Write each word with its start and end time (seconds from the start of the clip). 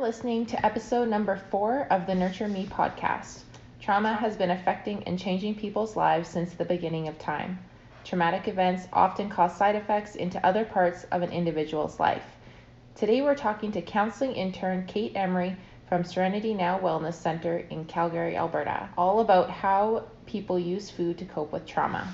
listening 0.00 0.46
to 0.46 0.64
episode 0.64 1.06
number 1.06 1.36
four 1.36 1.86
of 1.90 2.06
the 2.06 2.14
Nurture 2.14 2.48
Me 2.48 2.64
podcast. 2.64 3.40
Trauma 3.82 4.14
has 4.14 4.34
been 4.34 4.50
affecting 4.50 5.02
and 5.02 5.18
changing 5.18 5.54
people's 5.54 5.94
lives 5.94 6.26
since 6.26 6.54
the 6.54 6.64
beginning 6.64 7.06
of 7.06 7.18
time. 7.18 7.58
Traumatic 8.02 8.48
events 8.48 8.88
often 8.94 9.28
cause 9.28 9.54
side 9.54 9.74
effects 9.74 10.16
into 10.16 10.44
other 10.44 10.64
parts 10.64 11.04
of 11.12 11.20
an 11.20 11.30
individual's 11.32 12.00
life. 12.00 12.24
Today 12.94 13.20
we're 13.20 13.34
talking 13.34 13.72
to 13.72 13.82
counseling 13.82 14.32
intern 14.32 14.86
Kate 14.86 15.12
Emery 15.14 15.54
from 15.86 16.02
Serenity 16.02 16.54
Now 16.54 16.78
Wellness 16.78 17.14
Center 17.14 17.58
in 17.58 17.84
Calgary, 17.84 18.38
Alberta, 18.38 18.88
all 18.96 19.20
about 19.20 19.50
how 19.50 20.04
people 20.24 20.58
use 20.58 20.88
food 20.88 21.18
to 21.18 21.26
cope 21.26 21.52
with 21.52 21.66
trauma. 21.66 22.10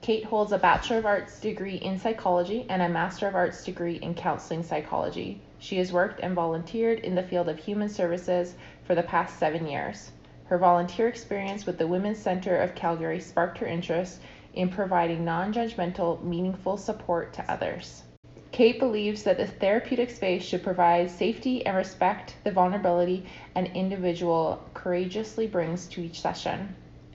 Kate 0.00 0.24
holds 0.24 0.50
a 0.50 0.58
Bachelor 0.58 0.98
of 0.98 1.06
Arts 1.06 1.38
degree 1.38 1.76
in 1.76 2.00
psychology 2.00 2.66
and 2.68 2.82
a 2.82 2.88
Master 2.88 3.28
of 3.28 3.36
Arts 3.36 3.62
degree 3.62 3.94
in 3.94 4.14
counseling 4.14 4.64
psychology. 4.64 5.40
She 5.60 5.78
has 5.78 5.92
worked 5.92 6.20
and 6.20 6.34
volunteered 6.34 7.00
in 7.00 7.14
the 7.14 7.22
field 7.22 7.48
of 7.48 7.58
human 7.58 7.88
services 7.88 8.54
for 8.84 8.94
the 8.94 9.02
past 9.02 9.38
seven 9.38 9.66
years. 9.66 10.12
Her 10.44 10.56
volunteer 10.56 11.08
experience 11.08 11.66
with 11.66 11.78
the 11.78 11.86
Women's 11.86 12.18
Centre 12.18 12.56
of 12.56 12.74
Calgary 12.74 13.20
sparked 13.20 13.58
her 13.58 13.66
interest 13.66 14.20
in 14.54 14.68
providing 14.68 15.24
non 15.24 15.52
judgmental, 15.52 16.22
meaningful 16.22 16.76
support 16.76 17.32
to 17.34 17.50
others. 17.50 18.04
Kate 18.50 18.78
believes 18.78 19.24
that 19.24 19.36
the 19.36 19.46
therapeutic 19.46 20.10
space 20.10 20.42
should 20.42 20.62
provide 20.62 21.10
safety 21.10 21.66
and 21.66 21.76
respect 21.76 22.36
the 22.44 22.50
vulnerability 22.50 23.26
an 23.54 23.66
individual 23.66 24.62
courageously 24.74 25.46
brings 25.46 25.86
to 25.88 26.00
each 26.00 26.20
session. 26.20 26.74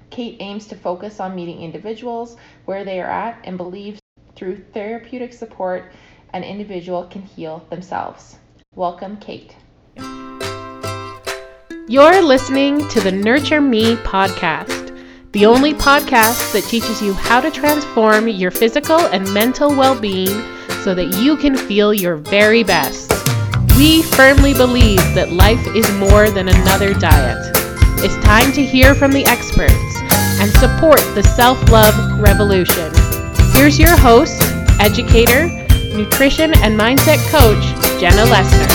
Kate 0.09 0.37
aims 0.39 0.67
to 0.67 0.75
focus 0.75 1.19
on 1.19 1.33
meeting 1.33 1.61
individuals 1.61 2.37
where 2.65 2.83
they 2.83 3.01
are 3.01 3.09
at 3.09 3.39
and 3.45 3.57
believes 3.57 3.99
through 4.35 4.57
therapeutic 4.73 5.33
support, 5.33 5.91
an 6.33 6.43
individual 6.43 7.05
can 7.05 7.21
heal 7.21 7.63
themselves. 7.69 8.37
Welcome, 8.75 9.17
Kate. 9.17 9.55
You're 11.87 12.21
listening 12.23 12.87
to 12.89 12.99
the 13.01 13.11
Nurture 13.11 13.61
Me 13.61 13.95
podcast, 13.97 14.89
the 15.31 15.45
only 15.45 15.73
podcast 15.73 16.51
that 16.53 16.63
teaches 16.63 17.01
you 17.01 17.13
how 17.13 17.39
to 17.39 17.51
transform 17.51 18.27
your 18.27 18.49
physical 18.49 18.99
and 18.99 19.31
mental 19.31 19.69
well 19.69 19.99
being 19.99 20.43
so 20.81 20.95
that 20.95 21.15
you 21.21 21.37
can 21.37 21.55
feel 21.55 21.93
your 21.93 22.15
very 22.15 22.63
best. 22.63 23.11
We 23.77 24.01
firmly 24.01 24.53
believe 24.53 24.99
that 25.13 25.31
life 25.31 25.65
is 25.75 25.89
more 25.93 26.31
than 26.31 26.47
another 26.47 26.93
diet. 26.95 27.37
It's 27.99 28.15
time 28.25 28.51
to 28.53 28.63
hear 28.63 28.95
from 28.95 29.11
the 29.11 29.25
experts 29.25 29.73
and 30.41 30.49
support 30.53 30.99
the 31.13 31.23
self 31.35 31.69
love 31.69 32.19
revolution. 32.19 32.91
Here's 33.53 33.79
your 33.79 33.95
host, 33.97 34.41
educator, 34.79 35.62
nutrition 35.93 36.53
and 36.55 36.79
mindset 36.79 37.19
coach, 37.29 37.63
Jenna 37.99 38.25
Lester. 38.25 38.67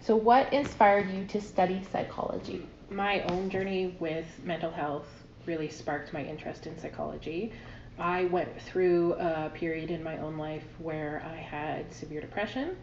So, 0.00 0.16
what 0.16 0.50
inspired 0.52 1.10
you 1.10 1.26
to 1.26 1.40
study 1.40 1.82
psychology? 1.92 2.66
My 2.90 3.20
own 3.24 3.50
journey 3.50 3.94
with 4.00 4.26
mental 4.42 4.70
health 4.70 5.06
really 5.44 5.68
sparked 5.68 6.14
my 6.14 6.24
interest 6.24 6.66
in 6.66 6.78
psychology. 6.78 7.52
I 7.98 8.24
went 8.24 8.60
through 8.62 9.14
a 9.14 9.50
period 9.52 9.90
in 9.90 10.02
my 10.02 10.16
own 10.18 10.38
life 10.38 10.64
where 10.78 11.22
I 11.30 11.36
had 11.36 11.92
severe 11.92 12.22
depression, 12.22 12.76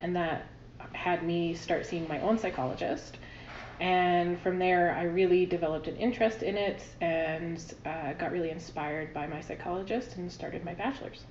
and 0.00 0.16
that 0.16 0.46
had 0.92 1.22
me 1.22 1.54
start 1.54 1.86
seeing 1.86 2.08
my 2.08 2.20
own 2.20 2.36
psychologist. 2.36 3.18
And 3.80 4.40
from 4.40 4.58
there, 4.58 4.94
I 4.94 5.04
really 5.04 5.46
developed 5.46 5.88
an 5.88 5.96
interest 5.96 6.42
in 6.42 6.56
it 6.56 6.84
and 7.00 7.62
uh, 7.84 8.12
got 8.14 8.32
really 8.32 8.50
inspired 8.50 9.12
by 9.12 9.26
my 9.26 9.40
psychologist 9.40 10.16
and 10.16 10.30
started 10.30 10.64
my 10.64 10.74
bachelor's. 10.74 11.24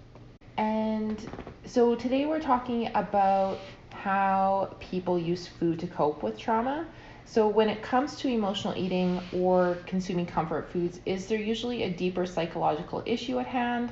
And 0.58 1.17
so 1.66 1.95
today 1.95 2.25
we're 2.25 2.42
talking 2.42 2.89
about 2.95 3.59
how 3.92 4.75
people 4.80 5.17
use 5.17 5.48
food 5.48 5.80
to 5.80 5.88
cope 5.88 6.23
with 6.23 6.38
trauma. 6.38 6.88
So, 7.25 7.48
when 7.48 7.70
it 7.70 7.81
comes 7.81 8.17
to 8.17 8.28
emotional 8.28 8.76
eating 8.76 9.22
or 9.33 9.78
consuming 9.86 10.26
comfort 10.26 10.70
foods, 10.70 11.00
is 11.05 11.27
there 11.27 11.39
usually 11.39 11.83
a 11.83 11.89
deeper 11.89 12.26
psychological 12.26 13.04
issue 13.05 13.39
at 13.39 13.48
hand? 13.48 13.92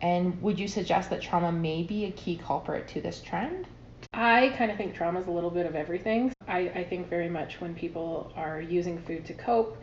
And 0.00 0.40
would 0.42 0.58
you 0.58 0.66
suggest 0.66 1.10
that 1.10 1.22
trauma 1.22 1.52
may 1.52 1.84
be 1.84 2.06
a 2.06 2.10
key 2.10 2.36
culprit 2.36 2.88
to 2.88 3.00
this 3.00 3.20
trend? 3.20 3.68
I 4.14 4.50
kind 4.58 4.70
of 4.70 4.76
think 4.76 4.94
trauma 4.94 5.20
is 5.20 5.26
a 5.26 5.30
little 5.30 5.50
bit 5.50 5.64
of 5.64 5.74
everything. 5.74 6.32
I, 6.46 6.58
I 6.74 6.84
think 6.84 7.08
very 7.08 7.30
much 7.30 7.60
when 7.60 7.74
people 7.74 8.30
are 8.36 8.60
using 8.60 9.00
food 9.02 9.24
to 9.26 9.34
cope, 9.34 9.82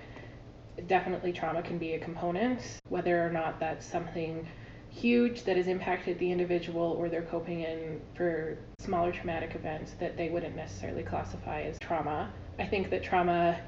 definitely 0.87 1.33
trauma 1.33 1.63
can 1.63 1.79
be 1.79 1.93
a 1.93 1.99
component, 1.99 2.61
whether 2.89 3.25
or 3.25 3.31
not 3.31 3.59
that's 3.59 3.85
something 3.85 4.47
huge 4.91 5.43
that 5.43 5.57
has 5.57 5.67
impacted 5.67 6.19
the 6.19 6.31
individual 6.31 6.95
or 6.97 7.09
they're 7.09 7.23
coping 7.23 7.61
in 7.61 8.01
for 8.15 8.57
smaller 8.79 9.11
traumatic 9.11 9.55
events 9.55 9.93
that 9.99 10.15
they 10.15 10.29
wouldn't 10.29 10.55
necessarily 10.55 11.03
classify 11.03 11.61
as 11.61 11.77
trauma. 11.79 12.31
I 12.59 12.65
think 12.65 12.91
that 12.91 13.03
trauma 13.03 13.59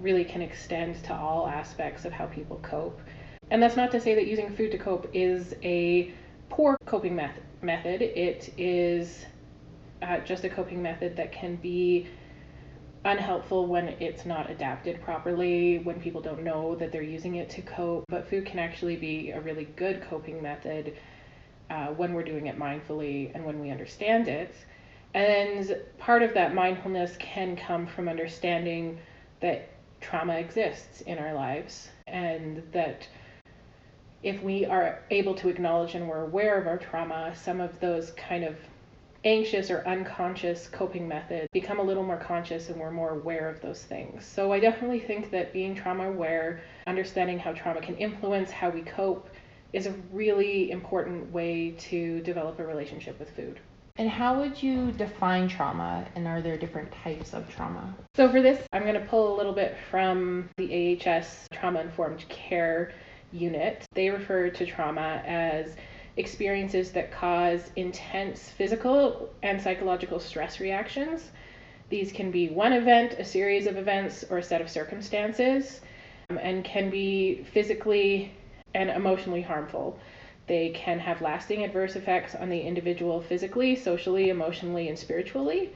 really 0.00 0.24
can 0.24 0.42
extend 0.42 1.02
to 1.04 1.14
all 1.14 1.46
aspects 1.46 2.04
of 2.04 2.12
how 2.12 2.26
people 2.26 2.58
cope. 2.62 3.00
And 3.50 3.62
that's 3.62 3.76
not 3.76 3.90
to 3.92 4.00
say 4.00 4.14
that 4.16 4.26
using 4.26 4.54
food 4.54 4.72
to 4.72 4.78
cope 4.78 5.08
is 5.12 5.54
a 5.62 6.12
poor 6.48 6.76
coping 6.86 7.14
method. 7.14 7.42
Method. 7.62 8.02
It 8.02 8.52
is 8.56 9.26
uh, 10.02 10.18
just 10.18 10.44
a 10.44 10.48
coping 10.48 10.82
method 10.82 11.16
that 11.16 11.32
can 11.32 11.56
be 11.56 12.08
unhelpful 13.04 13.66
when 13.66 13.88
it's 14.00 14.26
not 14.26 14.50
adapted 14.50 15.00
properly, 15.02 15.78
when 15.78 16.00
people 16.00 16.20
don't 16.20 16.42
know 16.42 16.74
that 16.76 16.92
they're 16.92 17.02
using 17.02 17.36
it 17.36 17.48
to 17.50 17.62
cope. 17.62 18.04
But 18.08 18.28
food 18.28 18.46
can 18.46 18.58
actually 18.58 18.96
be 18.96 19.30
a 19.30 19.40
really 19.40 19.64
good 19.76 20.02
coping 20.02 20.42
method 20.42 20.96
uh, 21.70 21.88
when 21.88 22.14
we're 22.14 22.24
doing 22.24 22.46
it 22.46 22.58
mindfully 22.58 23.30
and 23.34 23.44
when 23.44 23.60
we 23.60 23.70
understand 23.70 24.28
it. 24.28 24.54
And 25.14 25.76
part 25.98 26.22
of 26.22 26.34
that 26.34 26.54
mindfulness 26.54 27.16
can 27.18 27.56
come 27.56 27.86
from 27.86 28.08
understanding 28.08 28.98
that 29.40 29.70
trauma 30.00 30.34
exists 30.34 31.00
in 31.02 31.18
our 31.18 31.34
lives 31.34 31.88
and 32.06 32.62
that 32.72 33.08
if 34.22 34.42
we 34.42 34.64
are 34.64 35.00
able 35.10 35.34
to 35.34 35.48
acknowledge 35.48 35.94
and 35.94 36.08
we're 36.08 36.24
aware 36.24 36.60
of 36.60 36.66
our 36.66 36.76
trauma, 36.78 37.32
some 37.34 37.60
of 37.60 37.78
those 37.80 38.10
kind 38.12 38.44
of 38.44 38.56
anxious 39.24 39.70
or 39.70 39.86
unconscious 39.86 40.68
coping 40.68 41.08
method 41.08 41.48
become 41.52 41.80
a 41.80 41.82
little 41.82 42.04
more 42.04 42.18
conscious 42.18 42.68
and 42.68 42.78
we're 42.78 42.90
more 42.90 43.10
aware 43.10 43.48
of 43.48 43.60
those 43.60 43.82
things. 43.82 44.24
So 44.24 44.52
I 44.52 44.60
definitely 44.60 45.00
think 45.00 45.30
that 45.30 45.52
being 45.52 45.74
trauma 45.74 46.08
aware, 46.08 46.60
understanding 46.86 47.38
how 47.38 47.52
trauma 47.52 47.80
can 47.80 47.96
influence 47.96 48.50
how 48.50 48.70
we 48.70 48.82
cope, 48.82 49.28
is 49.72 49.86
a 49.86 49.94
really 50.12 50.70
important 50.70 51.30
way 51.32 51.72
to 51.72 52.20
develop 52.20 52.58
a 52.58 52.64
relationship 52.64 53.18
with 53.18 53.30
food. 53.36 53.60
And 53.96 54.08
how 54.08 54.38
would 54.38 54.62
you 54.62 54.92
define 54.92 55.48
trauma, 55.48 56.06
and 56.14 56.28
are 56.28 56.40
there 56.40 56.56
different 56.56 56.90
types 57.02 57.34
of 57.34 57.50
trauma? 57.50 57.96
So, 58.14 58.30
for 58.30 58.40
this, 58.40 58.64
I'm 58.72 58.82
going 58.82 58.94
to 58.94 59.06
pull 59.06 59.34
a 59.34 59.36
little 59.36 59.52
bit 59.52 59.76
from 59.90 60.48
the 60.56 60.96
AHS 61.04 61.48
Trauma 61.52 61.80
Informed 61.80 62.24
Care 62.28 62.92
Unit. 63.32 63.84
They 63.94 64.08
refer 64.08 64.50
to 64.50 64.64
trauma 64.64 65.20
as 65.26 65.74
experiences 66.18 66.90
that 66.92 67.12
cause 67.12 67.70
intense 67.76 68.50
physical 68.50 69.30
and 69.42 69.60
psychological 69.62 70.18
stress 70.18 70.58
reactions. 70.60 71.30
These 71.88 72.12
can 72.12 72.30
be 72.30 72.48
one 72.48 72.72
event, 72.72 73.14
a 73.14 73.24
series 73.24 73.66
of 73.66 73.78
events, 73.78 74.24
or 74.28 74.38
a 74.38 74.42
set 74.42 74.60
of 74.60 74.68
circumstances, 74.68 75.80
um, 76.28 76.38
and 76.38 76.64
can 76.64 76.90
be 76.90 77.44
physically 77.52 78.34
and 78.74 78.90
emotionally 78.90 79.42
harmful. 79.42 79.98
They 80.48 80.70
can 80.70 80.98
have 80.98 81.22
lasting 81.22 81.62
adverse 81.64 81.94
effects 81.94 82.34
on 82.34 82.48
the 82.48 82.60
individual 82.60 83.20
physically, 83.20 83.76
socially, 83.76 84.30
emotionally, 84.30 84.88
and 84.88 84.98
spiritually. 84.98 85.72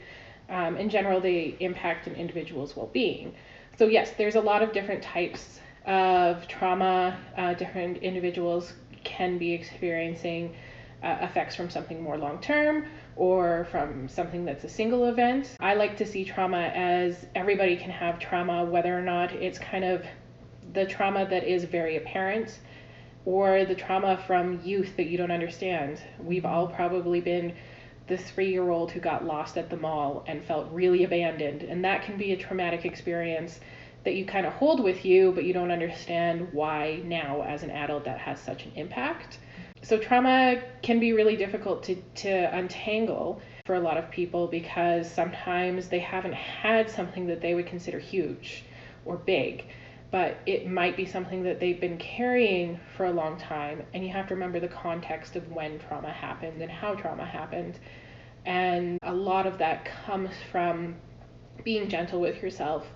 Um, 0.49 0.77
in 0.77 0.91
general, 0.91 1.21
they 1.21 1.57
impact 1.61 2.07
an 2.07 2.15
individual's 2.17 2.77
well 2.77 2.91
being. 2.93 3.35
So, 3.79 3.87
yes, 3.87 4.13
there's 4.19 4.35
a 4.35 4.41
lot 4.41 4.63
of 4.63 4.73
different 4.73 5.03
types 5.03 5.61
of 5.87 6.47
trauma. 6.49 7.19
Uh, 7.37 7.55
different 7.55 7.99
individuals 7.99 8.75
can 9.05 9.39
be 9.39 9.53
experiencing 9.53 10.55
uh, 11.03 11.19
effects 11.21 11.57
from 11.57 11.69
something 11.69 12.03
more 12.03 12.17
long 12.17 12.41
term 12.41 12.87
or 13.17 13.67
from 13.71 14.09
something 14.09 14.45
that's 14.45 14.65
a 14.65 14.69
single 14.69 15.07
event. 15.07 15.57
I 15.61 15.75
like 15.75 15.97
to 15.99 16.07
see 16.07 16.25
trauma 16.25 16.71
as 16.75 17.27
everybody 17.35 17.77
can 17.77 17.91
have 17.91 18.19
trauma, 18.19 18.65
whether 18.65 18.97
or 18.97 19.03
not 19.03 19.33
it's 19.33 19.59
kind 19.59 19.85
of 19.85 20.05
the 20.73 20.87
trauma 20.87 21.27
that 21.29 21.45
is 21.45 21.65
very 21.65 21.97
apparent 21.97 22.59
or 23.25 23.65
the 23.65 23.75
trauma 23.75 24.17
from 24.27 24.61
youth 24.65 24.97
that 24.97 25.07
you 25.07 25.19
don't 25.19 25.31
understand. 25.31 26.01
We've 26.23 26.47
all 26.47 26.67
probably 26.67 27.21
been 27.21 27.55
the 28.09 28.17
three 28.17 28.51
year 28.51 28.71
old 28.71 28.91
who 28.91 29.01
got 29.01 29.25
lost 29.25 29.57
at 29.57 29.71
the 29.71 29.77
mall 29.77 30.25
and 30.27 30.45
felt 30.45 30.71
really 30.73 31.05
abandoned, 31.05 31.63
and 31.63 31.85
that 31.85 32.03
can 32.03 32.17
be 32.17 32.33
a 32.33 32.37
traumatic 32.37 32.85
experience 32.85 33.61
that 34.05 34.15
you 34.15 34.25
kind 34.25 34.47
of 34.47 34.53
hold 34.55 34.83
with 34.83 35.05
you, 35.05 35.33
but 35.33 35.45
you 35.45 35.53
don't 35.53 35.71
understand 35.71 36.49
why 36.53 37.01
now, 37.05 37.43
as 37.43 37.63
an 37.63 37.71
adult, 37.71 38.05
that 38.05 38.19
has 38.19 38.41
such 38.41 38.65
an 38.65 38.73
impact. 38.75 39.39
So, 39.83 39.99
trauma 39.99 40.63
can 40.83 41.01
be 41.01 41.13
really 41.13 41.37
difficult 41.37 41.83
to, 41.85 41.97
to 41.97 42.57
untangle 42.57 43.41
for 43.67 43.75
a 43.75 43.81
lot 43.81 43.97
of 43.97 44.11
people 44.11 44.47
because 44.47 45.11
sometimes 45.11 45.89
they 45.89 45.99
haven't 46.01 46.35
had 46.35 46.91
something 46.91 47.27
that 47.27 47.41
they 47.41 47.55
would 47.55 47.67
consider 47.67 47.99
huge 47.99 48.65
or 49.05 49.17
big, 49.17 49.65
but 50.11 50.39
it 50.47 50.69
might 50.69 50.97
be 50.97 51.07
something 51.07 51.43
that 51.45 51.59
they've 51.59 51.81
been 51.81 51.99
carrying 51.99 52.79
for 52.97 53.07
a 53.07 53.13
long 53.13 53.39
time. 53.39 53.83
And 53.95 54.05
you 54.05 54.13
have 54.13 54.29
to 54.29 54.35
remember 54.35 54.61
the 54.61 54.69
context 54.69 55.37
of 55.37 55.49
when 55.51 55.79
trauma 55.79 56.13
happened 56.13 56.61
and 56.61 56.71
how 56.71 56.95
trauma 56.95 57.25
happened. 57.25 57.79
And 58.45 58.99
a 59.03 59.15
lot 59.15 59.47
of 59.47 59.59
that 59.59 59.85
comes 59.85 60.31
from 60.51 60.97
being 61.65 61.89
gentle 61.89 62.21
with 62.21 62.43
yourself 62.43 62.87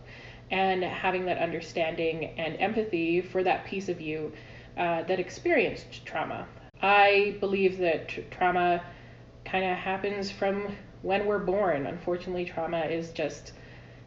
and 0.51 0.83
having 0.83 1.25
that 1.27 1.39
understanding 1.39 2.27
and 2.39 2.57
empathy 2.61 3.21
for 3.21 3.43
that 3.43 3.65
piece 3.65 3.89
of 3.89 4.01
you 4.01 4.33
uh, 4.77 5.03
that 5.05 5.19
experienced 5.19 6.05
trauma. 6.05 6.47
I 6.83 7.37
believe 7.41 7.79
that 7.79 8.09
tr- 8.09 8.21
trauma 8.31 8.85
kind 9.45 9.65
of 9.65 9.77
happens 9.77 10.31
from 10.31 10.77
when 11.03 11.27
we're 11.27 11.39
born. 11.39 11.87
Unfortunately, 11.87 12.45
trauma 12.45 12.81
is 12.81 13.11
just 13.11 13.53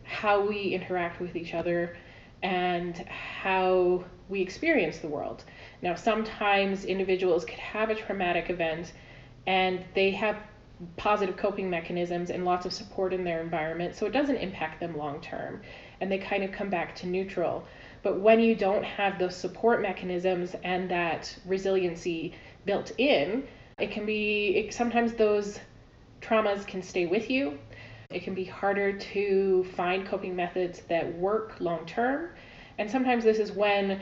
how 0.03 0.45
we 0.45 0.73
interact 0.73 1.19
with 1.19 1.35
each 1.35 1.53
other 1.53 1.97
and 2.41 2.97
how 3.07 4.03
we 4.29 4.41
experience 4.41 4.99
the 4.99 5.07
world. 5.07 5.43
Now, 5.81 5.95
sometimes 5.95 6.85
individuals 6.85 7.45
could 7.45 7.59
have 7.59 7.89
a 7.89 7.95
traumatic 7.95 8.49
event 8.49 8.93
and 9.47 9.83
they 9.93 10.11
have 10.11 10.37
positive 10.95 11.35
coping 11.35 11.69
mechanisms 11.69 12.29
and 12.29 12.45
lots 12.45 12.65
of 12.65 12.71
support 12.71 13.11
in 13.11 13.23
their 13.23 13.41
environment, 13.41 13.95
so 13.95 14.05
it 14.05 14.13
doesn't 14.13 14.37
impact 14.37 14.79
them 14.79 14.97
long 14.97 15.19
term 15.19 15.61
and 16.01 16.11
they 16.11 16.17
kind 16.17 16.43
of 16.43 16.51
come 16.51 16.69
back 16.69 16.95
to 16.95 17.07
neutral. 17.07 17.63
But 18.01 18.19
when 18.19 18.39
you 18.39 18.55
don't 18.55 18.83
have 18.83 19.19
those 19.19 19.35
support 19.35 19.81
mechanisms 19.81 20.55
and 20.63 20.89
that 20.89 21.35
resiliency 21.45 22.33
built 22.65 22.91
in, 22.97 23.47
it 23.77 23.91
can 23.91 24.05
be 24.05 24.55
it, 24.55 24.73
sometimes 24.73 25.13
those 25.13 25.59
traumas 26.21 26.65
can 26.65 26.81
stay 26.81 27.05
with 27.05 27.29
you. 27.29 27.57
It 28.09 28.23
can 28.23 28.33
be 28.33 28.45
harder 28.45 28.93
to 28.93 29.63
find 29.75 30.05
coping 30.05 30.35
methods 30.35 30.81
that 30.89 31.15
work 31.17 31.59
long 31.59 31.85
term. 31.85 32.29
And 32.77 32.89
sometimes 32.89 33.23
this 33.23 33.39
is 33.39 33.51
when 33.51 34.01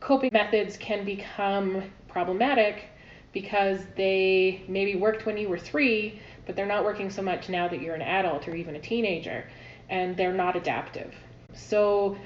coping 0.00 0.30
methods 0.32 0.76
can 0.76 1.04
become 1.04 1.82
problematic 2.08 2.86
because 3.32 3.80
they 3.96 4.62
maybe 4.68 4.96
worked 4.96 5.26
when 5.26 5.36
you 5.36 5.48
were 5.48 5.58
three, 5.58 6.18
but 6.46 6.56
they're 6.56 6.64
not 6.64 6.84
working 6.84 7.10
so 7.10 7.20
much 7.20 7.48
now 7.48 7.68
that 7.68 7.82
you're 7.82 7.94
an 7.94 8.02
adult 8.02 8.48
or 8.48 8.54
even 8.54 8.76
a 8.76 8.80
teenager, 8.80 9.44
and 9.90 10.16
they're 10.16 10.32
not 10.32 10.56
adaptive. 10.56 11.14
So, 11.56 12.16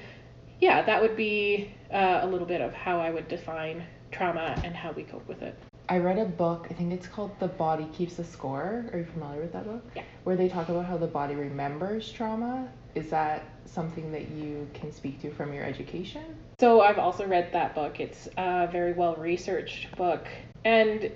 yeah, 0.59 0.81
that 0.83 1.01
would 1.01 1.15
be 1.15 1.73
uh, 1.91 2.19
a 2.21 2.27
little 2.27 2.47
bit 2.47 2.61
of 2.61 2.73
how 2.73 2.99
I 2.99 3.09
would 3.09 3.27
define 3.27 3.83
trauma 4.11 4.59
and 4.63 4.75
how 4.75 4.91
we 4.91 5.03
cope 5.03 5.27
with 5.27 5.41
it. 5.41 5.57
I 5.89 5.97
read 5.97 6.19
a 6.19 6.25
book, 6.25 6.67
I 6.69 6.73
think 6.73 6.93
it's 6.93 7.07
called 7.07 7.37
The 7.39 7.47
Body 7.47 7.85
Keeps 7.93 8.15
the 8.15 8.23
Score. 8.23 8.85
Are 8.93 8.99
you 8.99 9.05
familiar 9.05 9.41
with 9.41 9.53
that 9.53 9.65
book? 9.65 9.83
Yeah. 9.95 10.03
Where 10.23 10.35
they 10.35 10.47
talk 10.47 10.69
about 10.69 10.85
how 10.85 10.97
the 10.97 11.07
body 11.07 11.35
remembers 11.35 12.11
trauma. 12.11 12.69
Is 12.95 13.09
that 13.09 13.43
something 13.65 14.11
that 14.11 14.29
you 14.29 14.69
can 14.73 14.91
speak 14.91 15.21
to 15.21 15.31
from 15.31 15.53
your 15.53 15.63
education? 15.63 16.23
So 16.59 16.81
I've 16.81 16.99
also 16.99 17.25
read 17.27 17.51
that 17.53 17.73
book. 17.73 17.99
It's 17.99 18.27
a 18.37 18.69
very 18.71 18.93
well 18.93 19.15
researched 19.15 19.95
book, 19.95 20.27
and 20.63 21.11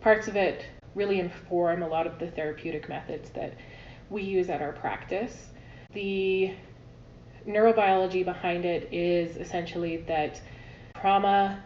parts 0.00 0.28
of 0.28 0.36
it 0.36 0.66
really 0.94 1.20
inform 1.20 1.82
a 1.82 1.88
lot 1.88 2.06
of 2.06 2.18
the 2.18 2.30
therapeutic 2.30 2.88
methods 2.88 3.30
that 3.30 3.54
we 4.10 4.22
use 4.22 4.50
at 4.50 4.60
our 4.60 4.72
practice. 4.72 5.46
The 5.92 6.52
neurobiology 7.46 8.24
behind 8.24 8.64
it 8.64 8.88
is 8.92 9.36
essentially 9.36 9.98
that 10.08 10.40
trauma 11.00 11.62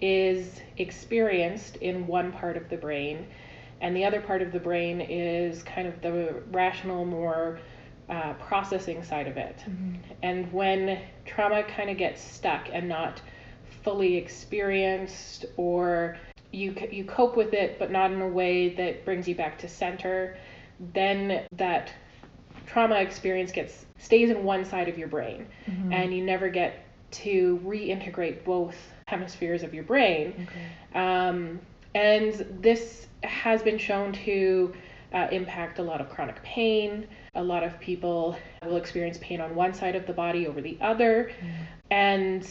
is 0.00 0.60
experienced 0.76 1.76
in 1.76 2.06
one 2.06 2.32
part 2.32 2.56
of 2.56 2.68
the 2.68 2.76
brain, 2.76 3.26
and 3.80 3.96
the 3.96 4.04
other 4.04 4.20
part 4.20 4.42
of 4.42 4.52
the 4.52 4.60
brain 4.60 5.00
is 5.00 5.62
kind 5.62 5.88
of 5.88 6.00
the 6.02 6.42
rational, 6.50 7.04
more 7.04 7.58
uh, 8.08 8.32
processing 8.34 9.02
side 9.02 9.26
of 9.26 9.36
it. 9.36 9.56
Mm-hmm. 9.58 9.94
And 10.22 10.52
when 10.52 11.00
trauma 11.24 11.62
kind 11.64 11.90
of 11.90 11.96
gets 11.96 12.22
stuck 12.22 12.68
and 12.72 12.88
not 12.88 13.20
fully 13.82 14.16
experienced, 14.16 15.46
or 15.56 16.16
you 16.52 16.74
you 16.90 17.04
cope 17.04 17.36
with 17.36 17.52
it, 17.52 17.78
but 17.78 17.90
not 17.90 18.10
in 18.10 18.20
a 18.20 18.28
way 18.28 18.74
that 18.74 19.04
brings 19.04 19.28
you 19.28 19.34
back 19.34 19.58
to 19.58 19.68
center, 19.68 20.38
then 20.94 21.46
that 21.52 21.92
trauma 22.66 22.96
experience 22.96 23.52
gets 23.52 23.86
stays 23.98 24.30
in 24.30 24.44
one 24.44 24.64
side 24.64 24.88
of 24.88 24.96
your 24.96 25.08
brain, 25.08 25.46
mm-hmm. 25.66 25.92
and 25.92 26.14
you 26.14 26.24
never 26.24 26.48
get 26.48 26.84
to 27.10 27.60
reintegrate 27.64 28.44
both 28.44 28.76
hemispheres 29.06 29.62
of 29.62 29.74
your 29.74 29.84
brain. 29.84 30.46
Okay. 30.48 30.98
Um, 30.98 31.60
and 31.94 32.46
this 32.60 33.06
has 33.22 33.62
been 33.62 33.78
shown 33.78 34.12
to 34.12 34.74
uh, 35.12 35.28
impact 35.32 35.78
a 35.78 35.82
lot 35.82 36.00
of 36.00 36.08
chronic 36.10 36.42
pain. 36.42 37.06
A 37.34 37.42
lot 37.42 37.62
of 37.62 37.78
people 37.80 38.36
will 38.64 38.76
experience 38.76 39.18
pain 39.20 39.40
on 39.40 39.54
one 39.54 39.72
side 39.72 39.96
of 39.96 40.06
the 40.06 40.12
body 40.12 40.46
over 40.46 40.60
the 40.60 40.76
other, 40.80 41.32
mm. 41.40 41.66
and 41.90 42.44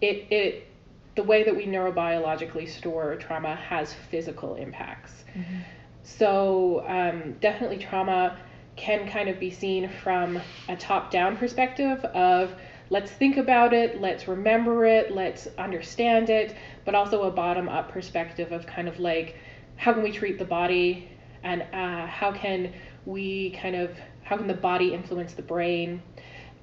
it 0.00 0.26
it 0.30 0.66
the 1.14 1.22
way 1.22 1.44
that 1.44 1.54
we 1.54 1.66
neurobiologically 1.66 2.68
store 2.68 3.14
trauma 3.16 3.54
has 3.54 3.94
physical 4.10 4.56
impacts. 4.56 5.24
Mm-hmm. 5.36 5.60
So 6.02 6.84
um, 6.86 7.36
definitely 7.40 7.78
trauma 7.78 8.36
can 8.76 9.08
kind 9.08 9.28
of 9.28 9.38
be 9.38 9.50
seen 9.50 9.88
from 10.02 10.40
a 10.68 10.76
top-down 10.76 11.36
perspective 11.36 12.04
of 12.06 12.54
let's 12.90 13.10
think 13.10 13.36
about 13.36 13.72
it, 13.72 14.00
let's 14.00 14.28
remember 14.28 14.84
it, 14.84 15.12
let's 15.12 15.48
understand 15.58 16.28
it, 16.28 16.54
but 16.84 16.94
also 16.94 17.22
a 17.22 17.30
bottom-up 17.30 17.90
perspective 17.90 18.52
of 18.52 18.66
kind 18.66 18.88
of 18.88 18.98
like 18.98 19.36
how 19.76 19.92
can 19.92 20.02
we 20.02 20.12
treat 20.12 20.38
the 20.38 20.44
body? 20.44 21.08
And 21.42 21.62
uh, 21.72 22.06
how 22.06 22.32
can 22.32 22.72
we 23.06 23.50
kind 23.60 23.76
of 23.76 23.90
how 24.22 24.36
can 24.36 24.46
the 24.46 24.54
body 24.54 24.94
influence 24.94 25.34
the 25.34 25.42
brain? 25.42 26.02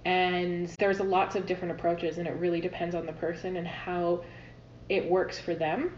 And 0.06 0.68
there's 0.80 1.00
lots 1.00 1.36
of 1.36 1.46
different 1.46 1.74
approaches 1.78 2.18
and 2.18 2.28
it 2.28 2.36
really 2.38 2.62
depends 2.62 2.96
on 2.96 3.06
the 3.06 3.14
person 3.14 3.58
and 3.58 3.68
how 3.68 4.24
it 4.90 5.08
works 5.10 5.40
for 5.40 5.54
them. 5.54 5.96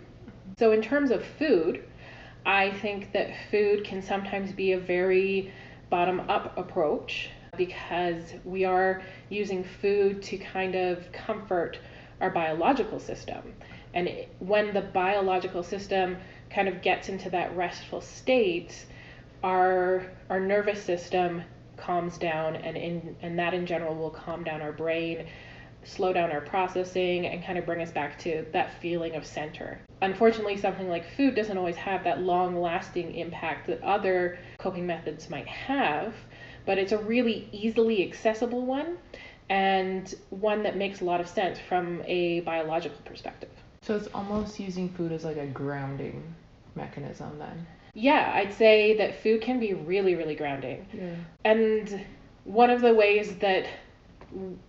So 0.60 0.72
in 0.74 0.82
terms 0.82 1.12
of 1.12 1.24
food 1.24 1.84
i 2.46 2.72
think 2.82 3.14
that 3.14 3.30
food 3.50 3.86
can 3.86 4.02
sometimes 4.02 4.52
be 4.52 4.74
a 4.74 4.80
very 4.80 5.52
bottom 5.94 6.20
up 6.22 6.58
approach 6.58 7.30
because 7.56 8.34
we 8.44 8.66
are 8.66 9.04
using 9.30 9.64
food 9.64 10.24
to 10.24 10.38
kind 10.38 10.74
of 10.74 11.12
comfort 11.12 11.78
our 12.20 12.32
biological 12.32 13.00
system 13.00 13.54
and 13.94 14.10
when 14.40 14.74
the 14.74 14.82
biological 14.82 15.62
system 15.64 16.18
kind 16.50 16.68
of 16.68 16.82
gets 16.82 17.10
into 17.10 17.30
that 17.30 17.56
restful 17.56 18.02
state, 18.02 18.86
our 19.44 20.12
our 20.30 20.40
nervous 20.40 20.82
system 20.82 21.44
calms 21.78 22.18
down 22.18 22.56
and 22.56 22.78
in 22.78 23.16
and 23.22 23.38
that 23.38 23.54
in 23.54 23.66
general 23.66 23.96
will 23.96 24.10
calm 24.10 24.44
down 24.44 24.62
our 24.62 24.72
brain 24.72 25.28
slow 25.86 26.14
down 26.14 26.32
our 26.32 26.42
processing 26.42 27.28
and 27.28 27.44
kind 27.44 27.58
of 27.58 27.66
bring 27.66 27.82
us 27.82 27.92
back 27.92 28.18
to 28.18 28.46
that 28.54 28.72
feeling 28.82 29.16
of 29.16 29.26
center. 29.26 29.82
Unfortunately, 30.02 30.58
something 30.58 30.88
like 30.88 31.04
food 31.18 31.36
doesn't 31.36 31.58
always 31.58 31.76
have 31.76 32.06
that 32.06 32.22
long 32.22 32.62
lasting 32.62 33.14
impact 33.16 33.68
that 33.68 33.82
other 33.84 34.40
coping 34.64 34.88
methods 34.88 35.30
might 35.30 35.48
have, 35.48 36.16
but 36.66 36.78
it's 36.78 36.94
a 36.94 36.98
really 36.98 37.50
easily 37.52 38.08
accessible 38.08 38.66
one 38.66 38.98
and 39.50 40.16
one 40.30 40.64
that 40.64 40.78
makes 40.78 41.02
a 41.02 41.06
lot 41.06 41.20
of 41.20 41.28
sense 41.28 41.60
from 41.60 42.02
a 42.06 42.40
biological 42.42 42.98
perspective. 43.04 43.50
So 43.82 43.98
it's 43.98 44.08
almost 44.14 44.62
using 44.62 44.88
food 44.88 45.12
as 45.12 45.26
like 45.26 45.36
a 45.36 45.46
grounding 45.46 46.24
mechanism 46.76 47.38
then. 47.38 47.68
Yeah, 47.94 48.32
I'd 48.34 48.54
say 48.54 48.96
that 48.98 49.22
food 49.22 49.42
can 49.42 49.60
be 49.60 49.74
really, 49.74 50.16
really 50.16 50.36
grounding. 50.36 50.88
Yeah. 50.94 51.16
And 51.44 52.06
one 52.46 52.70
of 52.70 52.80
the 52.80 52.94
ways 52.94 53.36
that 53.40 53.66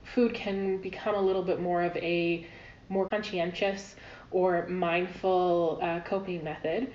food 0.02 0.34
can 0.34 0.78
become 0.78 1.14
a 1.14 1.20
little 1.20 1.42
bit 1.42 1.60
more 1.60 1.84
of 1.84 1.96
a 1.96 2.46
more 2.88 3.08
conscientious 3.08 3.94
or 4.32 4.66
mindful 4.66 5.78
uh, 5.80 6.00
coping 6.00 6.42
method 6.42 6.92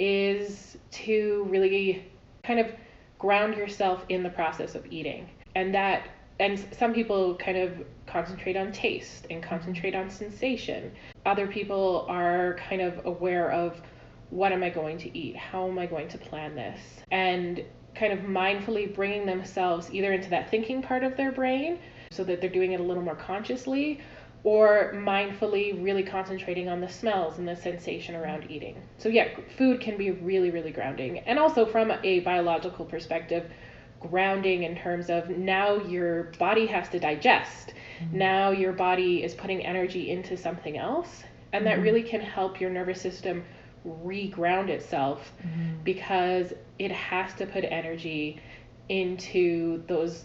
is 0.00 0.76
to 0.90 1.46
really 1.48 2.10
kind 2.50 2.66
of 2.66 2.72
ground 3.20 3.54
yourself 3.54 4.04
in 4.08 4.24
the 4.24 4.28
process 4.30 4.74
of 4.74 4.84
eating. 4.90 5.30
And 5.54 5.72
that 5.72 6.08
and 6.40 6.58
some 6.76 6.92
people 6.92 7.36
kind 7.36 7.56
of 7.56 7.72
concentrate 8.06 8.56
on 8.56 8.72
taste 8.72 9.26
and 9.30 9.42
concentrate 9.42 9.94
on 9.94 10.10
sensation. 10.10 10.90
Other 11.26 11.46
people 11.46 12.06
are 12.08 12.56
kind 12.68 12.80
of 12.80 13.06
aware 13.06 13.52
of 13.52 13.80
what 14.30 14.50
am 14.52 14.64
I 14.64 14.70
going 14.70 14.98
to 14.98 15.16
eat? 15.16 15.36
How 15.36 15.68
am 15.68 15.78
I 15.78 15.86
going 15.86 16.08
to 16.08 16.18
plan 16.18 16.56
this? 16.56 16.80
And 17.12 17.62
kind 17.94 18.12
of 18.12 18.20
mindfully 18.20 18.92
bringing 18.94 19.26
themselves 19.26 19.92
either 19.92 20.12
into 20.12 20.30
that 20.30 20.50
thinking 20.50 20.82
part 20.82 21.04
of 21.04 21.16
their 21.16 21.30
brain 21.30 21.78
so 22.10 22.24
that 22.24 22.40
they're 22.40 22.50
doing 22.50 22.72
it 22.72 22.80
a 22.80 22.82
little 22.82 23.02
more 23.02 23.16
consciously 23.16 24.00
or 24.42 24.92
mindfully 24.94 25.82
really 25.84 26.02
concentrating 26.02 26.68
on 26.68 26.80
the 26.80 26.88
smells 26.88 27.38
and 27.38 27.46
the 27.46 27.56
sensation 27.56 28.14
around 28.14 28.50
eating. 28.50 28.80
So, 28.98 29.08
yeah, 29.08 29.28
food 29.58 29.80
can 29.80 29.98
be 29.98 30.12
really, 30.12 30.50
really 30.50 30.70
grounding. 30.70 31.18
And 31.20 31.38
also, 31.38 31.66
from 31.66 31.92
a 32.02 32.20
biological 32.20 32.86
perspective, 32.86 33.50
grounding 34.00 34.62
in 34.62 34.74
terms 34.74 35.10
of 35.10 35.28
now 35.28 35.76
your 35.76 36.24
body 36.38 36.66
has 36.66 36.88
to 36.88 36.98
digest. 36.98 37.74
Mm-hmm. 38.02 38.18
Now 38.18 38.50
your 38.50 38.72
body 38.72 39.22
is 39.22 39.34
putting 39.34 39.64
energy 39.64 40.10
into 40.10 40.36
something 40.36 40.78
else. 40.78 41.22
And 41.52 41.66
that 41.66 41.74
mm-hmm. 41.74 41.82
really 41.82 42.02
can 42.02 42.20
help 42.20 42.60
your 42.60 42.70
nervous 42.70 43.00
system 43.00 43.44
reground 43.86 44.68
itself 44.68 45.32
mm-hmm. 45.46 45.82
because 45.84 46.52
it 46.78 46.90
has 46.92 47.34
to 47.34 47.46
put 47.46 47.64
energy 47.64 48.40
into 48.88 49.82
those 49.86 50.24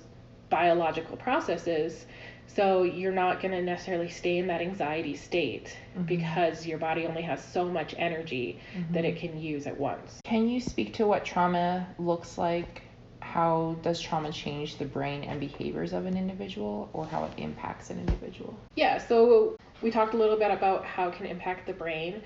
biological 0.49 1.17
processes. 1.17 2.05
So 2.47 2.83
you're 2.83 3.11
not 3.11 3.41
going 3.41 3.51
to 3.51 3.61
necessarily 3.61 4.09
stay 4.09 4.37
in 4.37 4.47
that 4.47 4.61
anxiety 4.61 5.15
state 5.15 5.75
Mhm. 5.97 6.05
because 6.05 6.65
your 6.65 6.77
body 6.77 7.05
only 7.05 7.23
has 7.23 7.43
so 7.43 7.65
much 7.65 7.93
energy 7.97 8.59
that 8.91 9.03
Mhm. 9.03 9.07
it 9.07 9.17
can 9.17 9.39
use 9.39 9.67
at 9.67 9.79
once. 9.79 10.21
Can 10.23 10.47
you 10.47 10.59
speak 10.61 10.93
to 10.95 11.07
what 11.07 11.25
trauma 11.25 11.87
looks 11.97 12.37
like? 12.37 12.83
How 13.19 13.75
does 13.81 13.99
trauma 13.99 14.31
change 14.31 14.77
the 14.77 14.85
brain 14.85 15.23
and 15.23 15.39
behaviors 15.39 15.91
of 15.93 16.05
an 16.05 16.15
individual 16.15 16.89
or 16.93 17.05
how 17.05 17.25
it 17.25 17.31
impacts 17.37 17.89
an 17.89 17.99
individual? 17.99 18.55
Yeah, 18.75 18.99
so 18.99 19.57
we 19.81 19.91
talked 19.91 20.13
a 20.13 20.17
little 20.17 20.37
bit 20.37 20.51
about 20.51 20.85
how 20.85 21.09
it 21.09 21.15
can 21.15 21.25
impact 21.25 21.67
the 21.67 21.73
brain. 21.73 22.21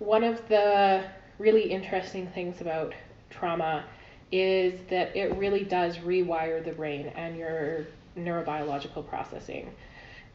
One 0.00 0.24
of 0.24 0.46
the 0.48 1.04
really 1.38 1.70
interesting 1.70 2.26
things 2.26 2.60
about 2.60 2.92
trauma 3.30 3.84
is 4.30 4.80
that 4.90 5.14
it 5.16 5.36
really 5.36 5.64
does 5.64 5.98
rewire 5.98 6.64
the 6.64 6.72
brain 6.72 7.06
and 7.16 7.36
your 7.36 7.86
neurobiological 8.16 9.06
processing. 9.08 9.72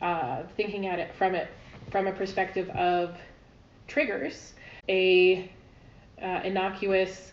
Uh, 0.02 0.44
thinking 0.56 0.88
at 0.88 1.00
it 1.00 1.14
from 1.16 1.34
it 1.34 1.48
from 1.92 2.08
a 2.08 2.12
perspective 2.12 2.70
of 2.72 3.18
triggers, 3.88 4.54
a 4.90 5.50
uh, 6.22 6.42
innocuous, 6.44 7.32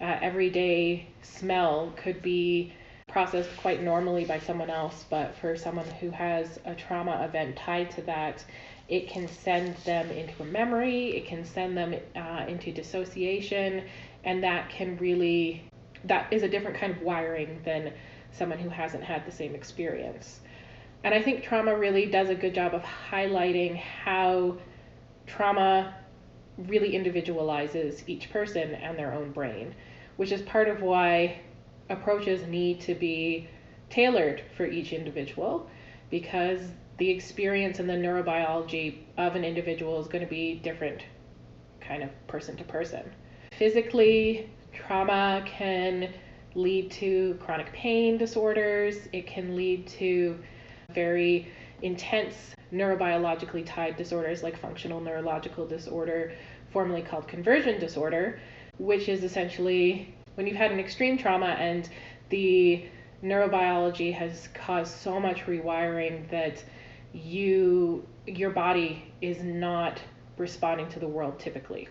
uh, 0.00 0.18
everyday 0.22 1.06
smell 1.22 1.92
could 1.96 2.22
be 2.22 2.72
processed 3.08 3.54
quite 3.58 3.82
normally 3.82 4.24
by 4.24 4.38
someone 4.38 4.70
else, 4.70 5.04
but 5.08 5.34
for 5.36 5.56
someone 5.56 5.88
who 6.00 6.10
has 6.10 6.58
a 6.64 6.74
trauma 6.74 7.24
event 7.24 7.56
tied 7.56 7.90
to 7.90 8.02
that, 8.02 8.44
it 8.88 9.08
can 9.08 9.26
send 9.26 9.76
them 9.78 10.08
into 10.10 10.42
a 10.42 10.46
memory, 10.46 11.16
it 11.16 11.26
can 11.26 11.44
send 11.44 11.76
them 11.76 11.94
uh, 12.14 12.44
into 12.46 12.72
dissociation, 12.72 13.84
and 14.24 14.42
that 14.42 14.68
can 14.68 14.96
really, 14.98 15.64
that 16.04 16.32
is 16.32 16.42
a 16.42 16.48
different 16.48 16.76
kind 16.76 16.92
of 16.92 17.02
wiring 17.02 17.60
than 17.64 17.92
someone 18.36 18.58
who 18.58 18.68
hasn't 18.68 19.02
had 19.02 19.24
the 19.26 19.32
same 19.32 19.54
experience. 19.54 20.40
And 21.04 21.14
I 21.14 21.22
think 21.22 21.42
trauma 21.42 21.76
really 21.76 22.06
does 22.06 22.28
a 22.28 22.34
good 22.34 22.54
job 22.54 22.74
of 22.74 22.82
highlighting 22.82 23.76
how 23.76 24.58
trauma 25.26 25.94
really 26.58 26.94
individualizes 26.94 28.02
each 28.08 28.30
person 28.30 28.74
and 28.74 28.98
their 28.98 29.12
own 29.12 29.30
brain, 29.32 29.74
which 30.16 30.32
is 30.32 30.42
part 30.42 30.68
of 30.68 30.82
why 30.82 31.40
approaches 31.88 32.46
need 32.46 32.80
to 32.80 32.94
be 32.94 33.48
tailored 33.90 34.42
for 34.56 34.66
each 34.66 34.92
individual 34.92 35.68
because 36.10 36.60
the 36.98 37.10
experience 37.10 37.78
and 37.78 37.88
the 37.88 37.94
neurobiology 37.94 38.98
of 39.18 39.36
an 39.36 39.44
individual 39.44 40.00
is 40.00 40.08
going 40.08 40.24
to 40.24 40.30
be 40.30 40.54
different 40.54 41.02
kind 41.80 42.02
of 42.02 42.10
person 42.26 42.56
to 42.56 42.64
person. 42.64 43.12
Physically, 43.52 44.50
trauma 44.72 45.44
can 45.46 46.12
lead 46.56 46.90
to 46.90 47.38
chronic 47.40 47.72
pain 47.72 48.16
disorders, 48.16 49.08
it 49.12 49.26
can 49.26 49.54
lead 49.54 49.86
to 49.86 50.38
very 50.92 51.48
intense 51.82 52.54
neurobiologically 52.72 53.64
tied 53.64 53.96
disorders 53.96 54.42
like 54.42 54.58
functional 54.58 55.00
neurological 55.00 55.66
disorder, 55.66 56.32
formerly 56.70 57.02
called 57.02 57.28
conversion 57.28 57.78
disorder, 57.78 58.40
which 58.78 59.08
is 59.08 59.22
essentially 59.22 60.14
when 60.34 60.46
you've 60.46 60.56
had 60.56 60.72
an 60.72 60.80
extreme 60.80 61.16
trauma 61.16 61.56
and 61.58 61.88
the 62.30 62.84
neurobiology 63.22 64.12
has 64.12 64.48
caused 64.54 64.94
so 64.96 65.20
much 65.20 65.46
rewiring 65.46 66.28
that 66.30 66.62
you 67.12 68.06
your 68.26 68.50
body 68.50 69.12
is 69.22 69.42
not 69.42 70.00
responding 70.36 70.88
to 70.88 70.98
the 70.98 71.08
world 71.08 71.38
typically 71.38 71.88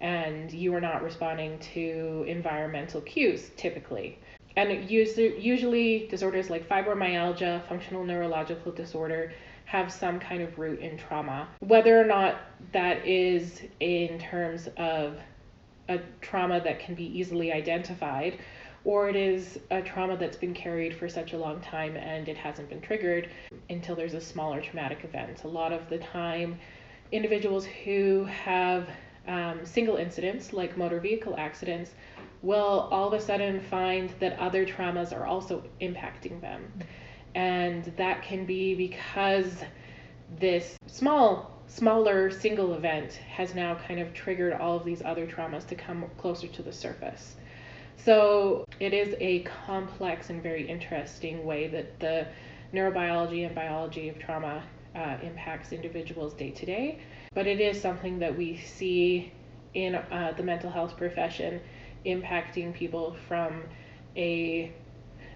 and 0.00 0.52
you 0.52 0.74
are 0.74 0.80
not 0.80 1.02
responding 1.02 1.58
to 1.58 2.24
environmental 2.26 3.00
cues 3.00 3.50
typically 3.56 4.18
and 4.56 4.88
usually 4.90 6.06
disorders 6.08 6.50
like 6.50 6.68
fibromyalgia 6.68 7.66
functional 7.68 8.04
neurological 8.04 8.72
disorder 8.72 9.32
have 9.64 9.92
some 9.92 10.20
kind 10.20 10.42
of 10.42 10.58
root 10.58 10.78
in 10.80 10.96
trauma 10.96 11.48
whether 11.60 12.00
or 12.00 12.04
not 12.04 12.42
that 12.72 13.06
is 13.06 13.62
in 13.80 14.18
terms 14.18 14.68
of 14.76 15.18
a 15.88 15.98
trauma 16.20 16.60
that 16.60 16.80
can 16.80 16.94
be 16.94 17.18
easily 17.18 17.52
identified 17.52 18.38
or 18.84 19.08
it 19.08 19.16
is 19.16 19.58
a 19.70 19.80
trauma 19.80 20.16
that's 20.16 20.36
been 20.36 20.54
carried 20.54 20.94
for 20.94 21.08
such 21.08 21.32
a 21.32 21.38
long 21.38 21.60
time 21.60 21.96
and 21.96 22.28
it 22.28 22.36
hasn't 22.36 22.68
been 22.68 22.80
triggered 22.80 23.30
until 23.70 23.96
there's 23.96 24.14
a 24.14 24.20
smaller 24.20 24.60
traumatic 24.60 25.04
event. 25.04 25.42
A 25.44 25.48
lot 25.48 25.72
of 25.72 25.88
the 25.88 25.98
time, 25.98 26.58
individuals 27.10 27.64
who 27.64 28.24
have 28.24 28.88
um, 29.26 29.64
single 29.64 29.96
incidents, 29.96 30.52
like 30.52 30.76
motor 30.76 31.00
vehicle 31.00 31.34
accidents, 31.38 31.92
will 32.42 32.88
all 32.90 33.08
of 33.08 33.14
a 33.14 33.20
sudden 33.20 33.60
find 33.60 34.10
that 34.20 34.38
other 34.38 34.66
traumas 34.66 35.12
are 35.12 35.26
also 35.26 35.64
impacting 35.80 36.40
them. 36.40 36.70
And 37.34 37.84
that 37.96 38.22
can 38.22 38.44
be 38.44 38.74
because 38.74 39.64
this 40.38 40.76
small, 40.86 41.50
smaller 41.66 42.30
single 42.30 42.74
event 42.74 43.14
has 43.14 43.54
now 43.54 43.74
kind 43.74 44.00
of 44.00 44.12
triggered 44.14 44.52
all 44.54 44.76
of 44.76 44.84
these 44.84 45.02
other 45.02 45.26
traumas 45.26 45.66
to 45.68 45.74
come 45.74 46.04
closer 46.18 46.46
to 46.48 46.62
the 46.62 46.72
surface. 46.72 47.36
So 47.96 48.64
it 48.80 48.92
is 48.92 49.14
a 49.20 49.40
complex 49.66 50.30
and 50.30 50.42
very 50.42 50.68
interesting 50.68 51.44
way 51.44 51.68
that 51.68 51.98
the 52.00 52.26
neurobiology 52.74 53.46
and 53.46 53.54
biology 53.54 54.08
of 54.08 54.18
trauma 54.18 54.62
uh, 54.94 55.16
impacts 55.22 55.72
individuals 55.72 56.34
day 56.34 56.50
to 56.50 56.66
day. 56.66 57.00
But 57.34 57.46
it 57.46 57.60
is 57.60 57.80
something 57.80 58.18
that 58.20 58.36
we 58.36 58.56
see 58.58 59.32
in 59.74 59.96
uh, 59.96 60.32
the 60.36 60.42
mental 60.42 60.70
health 60.70 60.96
profession 60.96 61.60
impacting 62.06 62.72
people 62.74 63.16
from 63.28 63.62
a 64.16 64.72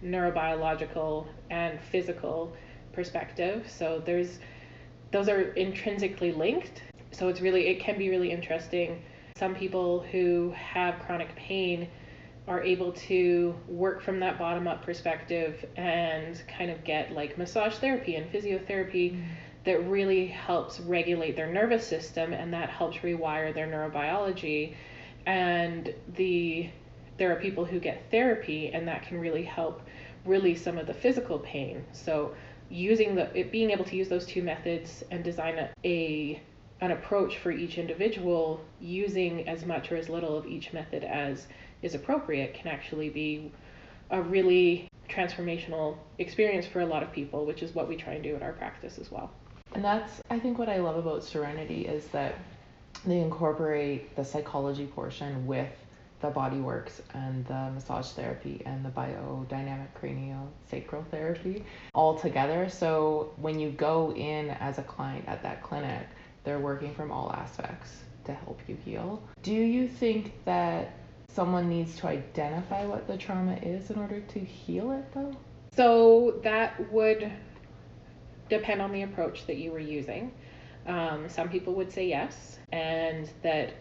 neurobiological 0.03 1.27
and 1.51 1.81
physical 1.91 2.55
perspective. 2.93 3.67
So 3.69 4.03
there's 4.05 4.39
those 5.11 5.29
are 5.29 5.53
intrinsically 5.53 6.33
linked. 6.33 6.83
So 7.13 7.29
it's 7.29 7.41
really 7.41 7.67
it 7.67 7.81
can 7.81 7.99
be 7.99 8.11
really 8.11 8.31
interesting. 8.31 9.03
Some 9.37 9.55
people 9.55 10.01
who 10.01 10.53
have 10.57 10.99
chronic 11.01 11.35
pain 11.37 11.89
are 12.47 12.63
able 12.63 12.93
to 12.93 13.55
work 13.69 14.03
from 14.03 14.21
that 14.21 14.39
bottom 14.39 14.67
up 14.67 14.83
perspective 14.85 15.65
and 15.77 16.43
kind 16.49 16.71
of 16.71 16.83
get 16.83 17.13
like 17.13 17.37
massage 17.37 17.75
therapy 17.75 18.17
and 18.17 18.33
physiotherapy 18.33 19.13
mm. 19.13 19.25
That 19.69 19.87
really 19.87 20.27
helps 20.27 20.81
regulate 20.81 21.37
their 21.37 21.53
nervous 21.53 21.87
system 21.87 22.33
and 22.33 22.55
that 22.55 22.71
helps 22.71 22.97
rewire 22.99 23.53
their 23.53 23.67
neurobiology 23.67 24.73
and 25.27 25.93
the 26.17 26.71
there 27.19 27.31
are 27.31 27.39
people 27.39 27.67
who 27.67 27.79
get 27.79 28.11
therapy 28.11 28.73
and 28.73 28.89
that 28.89 29.03
can 29.03 29.21
really 29.21 29.43
help 29.43 29.83
release 30.25 30.65
some 30.65 30.79
of 30.79 30.87
the 30.87 30.95
physical 30.95 31.39
pain 31.41 31.85
so 31.93 32.35
using 32.71 33.15
the 33.15 33.29
it 33.39 33.53
being 33.53 33.71
able 33.71 33.85
to 33.85 33.95
use 33.95 34.09
those 34.09 34.25
two 34.25 34.43
methods 34.43 35.05
and 35.11 35.23
design 35.23 35.59
a, 35.59 35.71
a 35.85 36.43
an 36.81 36.93
approach 36.93 37.37
for 37.37 37.51
each 37.51 37.77
individual 37.77 38.65
using 38.81 39.47
as 39.47 39.67
much 39.67 39.93
or 39.93 39.97
as 39.97 40.09
little 40.09 40.35
of 40.35 40.47
each 40.47 40.73
method 40.73 41.05
as 41.05 41.47
is 41.83 41.95
appropriate 41.95 42.55
can 42.55 42.69
actually 42.69 43.11
be 43.11 43.53
a 44.13 44.23
really 44.23 44.89
transformational 45.11 45.99
experience 46.19 46.67
for 46.67 46.81
a 46.81 46.87
lot 46.87 47.03
of 47.03 47.13
people, 47.13 47.47
which 47.47 47.63
is 47.63 47.75
what 47.75 47.89
we 47.89 47.97
try 47.97 48.15
and 48.15 48.23
do 48.23 48.35
in 48.35 48.43
our 48.43 48.53
practice 48.53 48.99
as 48.99 49.11
well. 49.11 49.31
And 49.79 49.85
that's, 49.85 50.21
I 50.29 50.41
think, 50.41 50.59
what 50.59 50.69
I 50.69 50.79
love 50.79 50.97
about 50.97 51.23
Serenity 51.23 51.87
is 51.87 52.09
that 52.09 52.35
they 53.07 53.21
incorporate 53.21 54.17
the 54.17 54.25
psychology 54.25 54.87
portion 54.87 55.47
with 55.47 55.71
the 56.21 56.31
body 56.31 56.59
works 56.59 57.01
and 57.15 57.47
the 57.47 57.71
massage 57.73 58.09
therapy 58.09 58.61
and 58.67 58.85
the 58.85 58.89
biodynamic 58.89 59.95
cranial 59.95 60.49
sacral 60.69 61.05
therapy 61.13 61.65
all 61.95 62.19
together. 62.19 62.69
So 62.69 63.33
when 63.37 63.61
you 63.61 63.71
go 63.71 64.13
in 64.15 64.51
as 64.51 64.79
a 64.79 64.83
client 64.83 65.27
at 65.29 65.45
that 65.45 65.63
clinic, 65.63 66.09
they're 66.43 66.59
working 66.59 66.93
from 66.93 67.13
all 67.13 67.31
aspects 67.31 68.03
to 68.25 68.35
help 68.35 68.59
you 68.67 68.77
heal. 68.85 69.23
Do 69.45 69.55
you 69.55 69.87
think 69.87 70.33
that 70.45 70.91
someone 71.29 71.69
needs 71.69 71.95
to 71.99 72.09
identify 72.09 72.85
what 72.85 73.07
the 73.07 73.17
trauma 73.17 73.55
is 73.63 73.93
in 73.93 73.99
order 74.01 74.19
to 74.23 74.41
heal 74.41 74.91
it 74.91 75.05
though? 75.15 75.37
So 75.77 76.41
that 76.43 76.93
would 76.93 77.31
depend 78.49 78.81
on 78.83 78.93
the 78.93 79.03
approach 79.03 79.47
that 79.47 79.57
you 79.57 79.73
were 79.73 79.79
using. 79.79 80.33
Um, 80.87 81.29
some 81.29 81.49
people 81.49 81.75
would 81.75 81.93
say 81.93 82.09
yes, 82.09 82.59
and 82.73 83.31
that 83.43 83.75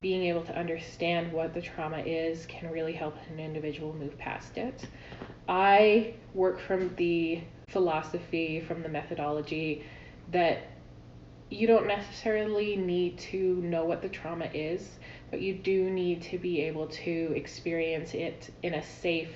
being 0.00 0.24
able 0.24 0.42
to 0.42 0.58
understand 0.58 1.30
what 1.32 1.52
the 1.52 1.60
trauma 1.60 1.98
is 1.98 2.46
can 2.46 2.70
really 2.70 2.92
help 2.92 3.14
an 3.30 3.38
individual 3.38 3.92
move 3.94 4.16
past 4.18 4.56
it. 4.56 4.86
I 5.48 6.14
work 6.34 6.58
from 6.58 6.94
the 6.96 7.42
philosophy, 7.68 8.60
from 8.60 8.82
the 8.82 8.88
methodology 8.88 9.84
that 10.32 10.68
you 11.50 11.66
don't 11.66 11.86
necessarily 11.86 12.76
need 12.76 13.18
to 13.18 13.56
know 13.56 13.84
what 13.84 14.00
the 14.02 14.08
trauma 14.08 14.48
is 14.54 14.88
but 15.30 15.40
you 15.40 15.54
do 15.54 15.90
need 15.90 16.22
to 16.22 16.38
be 16.38 16.60
able 16.60 16.86
to 16.88 17.32
experience 17.36 18.14
it 18.14 18.52
in 18.62 18.74
a 18.74 18.82
safe 18.82 19.34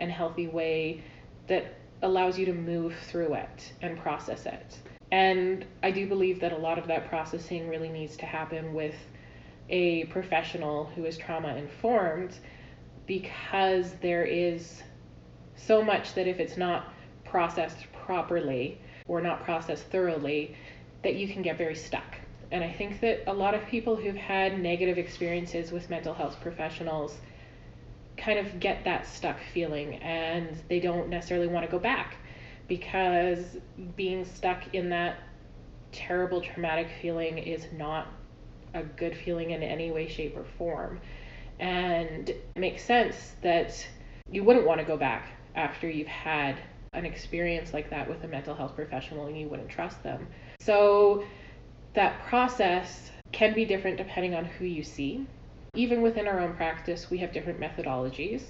and 0.00 0.10
healthy 0.10 0.48
way 0.48 1.02
that 1.46 1.74
allows 2.02 2.38
you 2.38 2.46
to 2.46 2.52
move 2.52 2.94
through 3.06 3.34
it 3.34 3.72
and 3.82 3.98
process 3.98 4.46
it. 4.46 4.78
And 5.10 5.64
I 5.82 5.90
do 5.90 6.06
believe 6.06 6.40
that 6.40 6.52
a 6.52 6.56
lot 6.58 6.78
of 6.78 6.86
that 6.88 7.08
processing 7.08 7.68
really 7.68 7.88
needs 7.88 8.16
to 8.18 8.26
happen 8.26 8.74
with 8.74 8.94
a 9.70 10.04
professional 10.04 10.86
who 10.94 11.04
is 11.04 11.16
trauma 11.16 11.56
informed 11.56 12.38
because 13.06 13.94
there 14.02 14.24
is 14.24 14.82
so 15.56 15.82
much 15.82 16.14
that 16.14 16.26
if 16.26 16.38
it's 16.40 16.56
not 16.56 16.92
processed 17.24 17.86
properly 17.92 18.80
or 19.06 19.20
not 19.20 19.42
processed 19.42 19.84
thoroughly, 19.84 20.54
that 21.02 21.14
you 21.14 21.28
can 21.28 21.42
get 21.42 21.56
very 21.56 21.74
stuck. 21.74 22.16
And 22.50 22.64
I 22.64 22.72
think 22.72 23.00
that 23.00 23.24
a 23.26 23.32
lot 23.32 23.54
of 23.54 23.66
people 23.66 23.96
who've 23.96 24.16
had 24.16 24.60
negative 24.60 24.98
experiences 24.98 25.70
with 25.70 25.90
mental 25.90 26.14
health 26.14 26.38
professionals 26.40 27.18
kind 28.18 28.38
of 28.38 28.60
get 28.60 28.84
that 28.84 29.06
stuck 29.06 29.38
feeling 29.52 29.94
and 29.96 30.56
they 30.68 30.80
don't 30.80 31.08
necessarily 31.08 31.46
want 31.46 31.64
to 31.64 31.70
go 31.70 31.78
back 31.78 32.16
because 32.66 33.56
being 33.96 34.24
stuck 34.24 34.74
in 34.74 34.90
that 34.90 35.18
terrible 35.92 36.40
traumatic 36.40 36.88
feeling 37.00 37.38
is 37.38 37.66
not 37.72 38.08
a 38.74 38.82
good 38.82 39.16
feeling 39.16 39.52
in 39.52 39.62
any 39.62 39.90
way, 39.90 40.06
shape, 40.06 40.36
or 40.36 40.44
form. 40.58 41.00
And 41.58 42.28
it 42.28 42.46
makes 42.56 42.84
sense 42.84 43.32
that 43.42 43.86
you 44.30 44.44
wouldn't 44.44 44.66
want 44.66 44.80
to 44.80 44.86
go 44.86 44.96
back 44.96 45.30
after 45.54 45.88
you've 45.88 46.06
had 46.06 46.56
an 46.92 47.04
experience 47.04 47.72
like 47.72 47.90
that 47.90 48.08
with 48.08 48.22
a 48.24 48.28
mental 48.28 48.54
health 48.54 48.74
professional 48.74 49.26
and 49.26 49.38
you 49.38 49.48
wouldn't 49.48 49.68
trust 49.68 50.02
them. 50.02 50.26
So 50.60 51.24
that 51.94 52.20
process 52.24 53.10
can 53.32 53.54
be 53.54 53.64
different 53.64 53.96
depending 53.96 54.34
on 54.34 54.44
who 54.44 54.64
you 54.64 54.82
see. 54.82 55.26
Even 55.74 56.02
within 56.02 56.26
our 56.26 56.40
own 56.40 56.54
practice, 56.54 57.10
we 57.10 57.18
have 57.18 57.32
different 57.32 57.60
methodologies, 57.60 58.42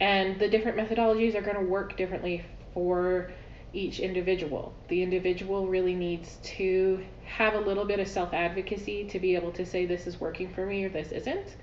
and 0.00 0.38
the 0.38 0.48
different 0.48 0.78
methodologies 0.78 1.34
are 1.34 1.42
going 1.42 1.56
to 1.56 1.70
work 1.70 1.96
differently 1.96 2.44
for 2.72 3.30
each 3.72 3.98
individual. 3.98 4.72
The 4.88 5.02
individual 5.02 5.66
really 5.66 5.94
needs 5.94 6.38
to 6.56 7.04
have 7.24 7.54
a 7.54 7.60
little 7.60 7.84
bit 7.84 8.00
of 8.00 8.08
self 8.08 8.32
advocacy 8.32 9.04
to 9.08 9.18
be 9.18 9.34
able 9.34 9.52
to 9.52 9.66
say, 9.66 9.84
this 9.84 10.06
is 10.06 10.20
working 10.20 10.52
for 10.52 10.64
me 10.64 10.84
or 10.84 10.88
this 10.88 11.12
isn't. 11.12 11.56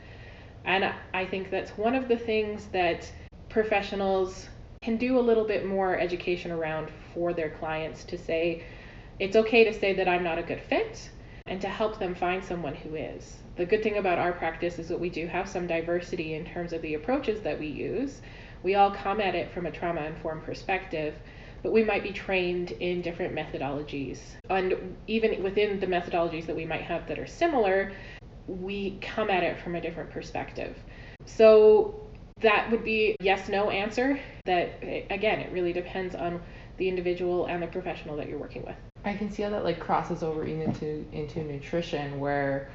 And 0.66 0.94
I 1.14 1.26
think 1.26 1.50
that's 1.50 1.72
one 1.72 1.96
of 1.96 2.08
the 2.08 2.18
things 2.18 2.68
that 2.68 3.12
professionals 3.50 4.48
can 4.82 4.98
do 4.98 5.18
a 5.18 5.22
little 5.22 5.46
bit 5.46 5.66
more 5.66 5.98
education 6.00 6.52
around 6.52 6.90
for 7.14 7.34
their 7.34 7.50
clients 7.50 8.04
to 8.06 8.18
say, 8.18 8.64
it's 9.20 9.36
okay 9.36 9.64
to 9.64 9.74
say 9.74 9.94
that 9.94 10.08
I'm 10.08 10.24
not 10.24 10.38
a 10.38 10.44
good 10.44 10.62
fit 10.62 11.10
and 11.48 11.62
to 11.62 11.68
help 11.68 12.00
them 12.00 12.16
find 12.16 12.44
someone 12.44 12.76
who 12.76 12.96
is. 12.96 13.38
The 13.62 13.68
good 13.68 13.84
thing 13.84 13.98
about 13.98 14.18
our 14.18 14.32
practice 14.32 14.80
is 14.80 14.88
that 14.88 15.00
we 15.00 15.12
do 15.12 15.28
have 15.28 15.48
some 15.48 15.68
diversity 15.68 16.34
in 16.34 16.46
terms 16.46 16.74
of 16.74 16.82
the 16.82 16.96
approaches 16.96 17.42
that 17.42 17.60
we 17.60 17.68
use. 17.68 18.20
We 18.64 18.74
all 18.74 18.90
come 18.90 19.22
at 19.22 19.36
it 19.36 19.52
from 19.52 19.68
a 19.68 19.72
trauma 19.72 20.02
informed 20.02 20.42
perspective, 20.42 21.14
but 21.62 21.72
we 21.72 21.84
might 21.84 22.02
be 22.02 22.12
trained 22.12 22.72
in 22.72 23.04
different 23.04 23.36
methodologies. 23.36 24.18
And 24.50 24.98
even 25.06 25.44
within 25.44 25.80
the 25.80 25.86
methodologies 25.86 26.48
that 26.48 26.56
we 26.56 26.66
might 26.66 26.82
have 26.82 27.08
that 27.08 27.20
are 27.20 27.28
similar, 27.28 27.92
we 28.48 28.98
come 29.00 29.30
at 29.30 29.44
it 29.44 29.60
from 29.60 29.76
a 29.76 29.82
different 29.82 30.10
perspective. 30.10 30.76
So 31.26 32.02
that 32.42 32.72
would 32.72 32.84
be 32.84 33.16
yes 33.20 33.48
no 33.48 33.70
answer 33.70 34.20
that 34.46 34.82
again 35.12 35.40
it 35.40 35.52
really 35.52 35.72
depends 35.72 36.16
on 36.16 36.42
the 36.78 36.90
individual 36.90 37.46
and 37.46 37.62
the 37.62 37.68
professional 37.68 38.18
that 38.18 38.28
you're 38.28 38.40
working 38.40 38.64
with 38.66 38.76
i 39.06 39.14
can 39.14 39.30
see 39.30 39.44
how 39.44 39.50
that 39.52 39.64
like 39.64 39.80
crosses 39.80 40.24
over 40.24 40.44
even 40.44 40.62
into 40.62 41.06
into 41.12 41.44
nutrition 41.44 42.20
where 42.20 42.72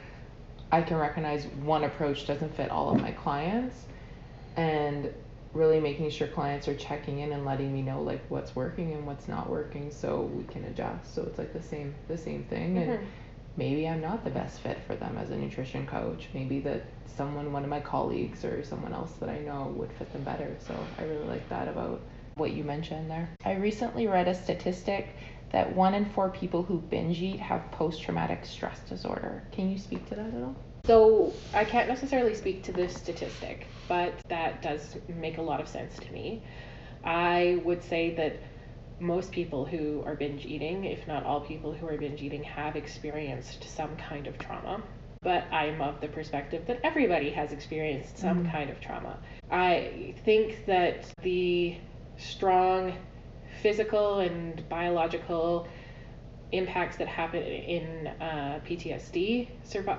i 0.73 0.81
can 0.83 0.97
recognize 0.97 1.47
one 1.63 1.85
approach 1.85 2.27
doesn't 2.27 2.55
fit 2.57 2.71
all 2.71 2.91
of 2.91 3.01
my 3.01 3.13
clients 3.13 3.85
and 4.57 5.13
really 5.57 5.81
making 5.81 6.11
sure 6.11 6.29
clients 6.29 6.69
are 6.69 6.75
checking 6.77 7.21
in 7.21 7.33
and 7.33 7.45
letting 7.45 7.73
me 7.73 7.83
know 7.83 8.03
like 8.03 8.21
what's 8.29 8.55
working 8.55 8.93
and 8.93 9.07
what's 9.07 9.27
not 9.27 9.49
working 9.49 9.91
so 9.91 10.23
we 10.35 10.45
can 10.45 10.65
adjust. 10.65 11.15
So 11.15 11.23
it's 11.23 11.39
like 11.39 11.53
the 11.53 11.63
same 11.63 11.95
the 12.09 12.19
same 12.19 12.45
thing 12.45 12.77
mm-hmm. 12.77 12.91
and 12.91 13.07
maybe 13.57 13.89
i'm 13.89 14.03
not 14.03 14.23
the 14.23 14.31
best 14.31 14.61
fit 14.61 14.79
for 14.87 14.95
them 14.97 15.17
as 15.17 15.31
a 15.31 15.37
nutrition 15.37 15.87
coach. 15.87 16.29
Maybe 16.35 16.61
that 16.61 16.85
someone 17.07 17.53
one 17.53 17.65
of 17.65 17.71
my 17.71 17.81
colleagues 17.81 18.45
or 18.45 18.63
someone 18.63 18.93
else 18.93 19.13
that 19.21 19.31
i 19.31 19.39
know 19.39 19.73
would 19.77 19.93
fit 19.93 20.13
them 20.13 20.23
better. 20.23 20.55
So 20.67 20.75
i 20.99 21.03
really 21.05 21.25
like 21.25 21.49
that 21.49 21.69
about 21.69 22.03
what 22.35 22.53
you 22.53 22.65
mentioned 22.65 23.11
there. 23.11 23.31
I 23.45 23.55
recently 23.55 24.07
read 24.07 24.29
a 24.29 24.35
statistic 24.35 25.09
that 25.53 25.75
one 25.75 25.95
in 25.95 26.05
four 26.11 26.31
people 26.31 26.63
who 26.63 26.79
binge 26.79 27.21
eat 27.23 27.39
have 27.39 27.71
post-traumatic 27.73 28.45
stress 28.45 28.81
disorder 28.89 29.43
can 29.53 29.71
you 29.71 29.79
speak 29.79 30.07
to 30.09 30.15
that 30.15 30.35
at 30.35 30.43
all 30.43 30.57
so 30.87 31.33
I 31.53 31.65
can't 31.65 31.89
necessarily 31.89 32.35
speak 32.35 32.63
to 32.65 32.73
this 32.73 32.95
statistic, 32.95 33.67
but 33.89 34.15
that 34.29 34.63
does 34.63 34.97
make 35.09 35.39
a 35.39 35.43
lot 35.43 35.61
of 35.61 35.67
sense 35.67 35.97
to 35.99 36.13
me. 36.13 36.43
I 37.03 37.61
would 37.65 37.83
say 37.83 38.15
that 38.15 38.39
most 39.01 39.33
people 39.33 39.65
who 39.65 40.05
are 40.07 40.15
binge 40.15 40.47
eating, 40.47 40.85
if 40.85 41.07
not 41.09 41.25
all 41.25 41.41
people 41.41 41.75
who 41.75 41.89
are 41.89 41.97
binge 41.97 42.23
eating, 42.23 42.45
have 42.45 42.77
experienced 42.77 43.65
some 43.65 43.97
kind 43.97 44.29
of 44.29 44.39
trauma. 44.39 44.81
But 45.23 45.53
I'm 45.53 45.81
of 45.83 46.01
the 46.01 46.07
perspective 46.07 46.65
that 46.69 46.79
everybody 46.85 47.31
has 47.31 47.51
experienced 47.51 48.19
some 48.19 48.45
mm-hmm. 48.45 48.53
kind 48.53 48.71
of 48.71 48.81
trauma. 48.81 49.19
I 49.51 50.15
think 50.25 50.67
that 50.67 51.05
the 51.23 51.77
strong 52.17 52.97
physical 53.63 54.21
and 54.21 54.67
biological 54.69 55.69
impacts 56.53 56.97
that 56.97 57.09
happen 57.09 57.43
in 57.43 58.07
uh, 58.07 58.61
PTSD 58.67 59.49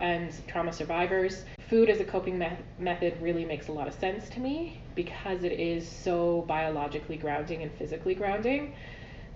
and 0.02 0.48
trauma 0.48 0.72
survivors. 0.72 1.44
Food 1.70 1.90
as 1.90 2.00
a 2.00 2.06
coping 2.06 2.38
me- 2.40 2.58
method 2.80 3.22
really 3.22 3.44
makes 3.46 3.68
a 3.68 3.72
lot 3.72 3.88
of 3.88 3.94
sense 3.94 4.30
to 4.30 4.40
me 4.40 4.82
because 4.96 5.44
it 5.44 5.52
is 5.52 5.88
so 5.88 6.46
biologically 6.48 7.18
grounding 7.18 7.64
and 7.64 7.72
physically 7.74 8.16
grounding 8.16 8.74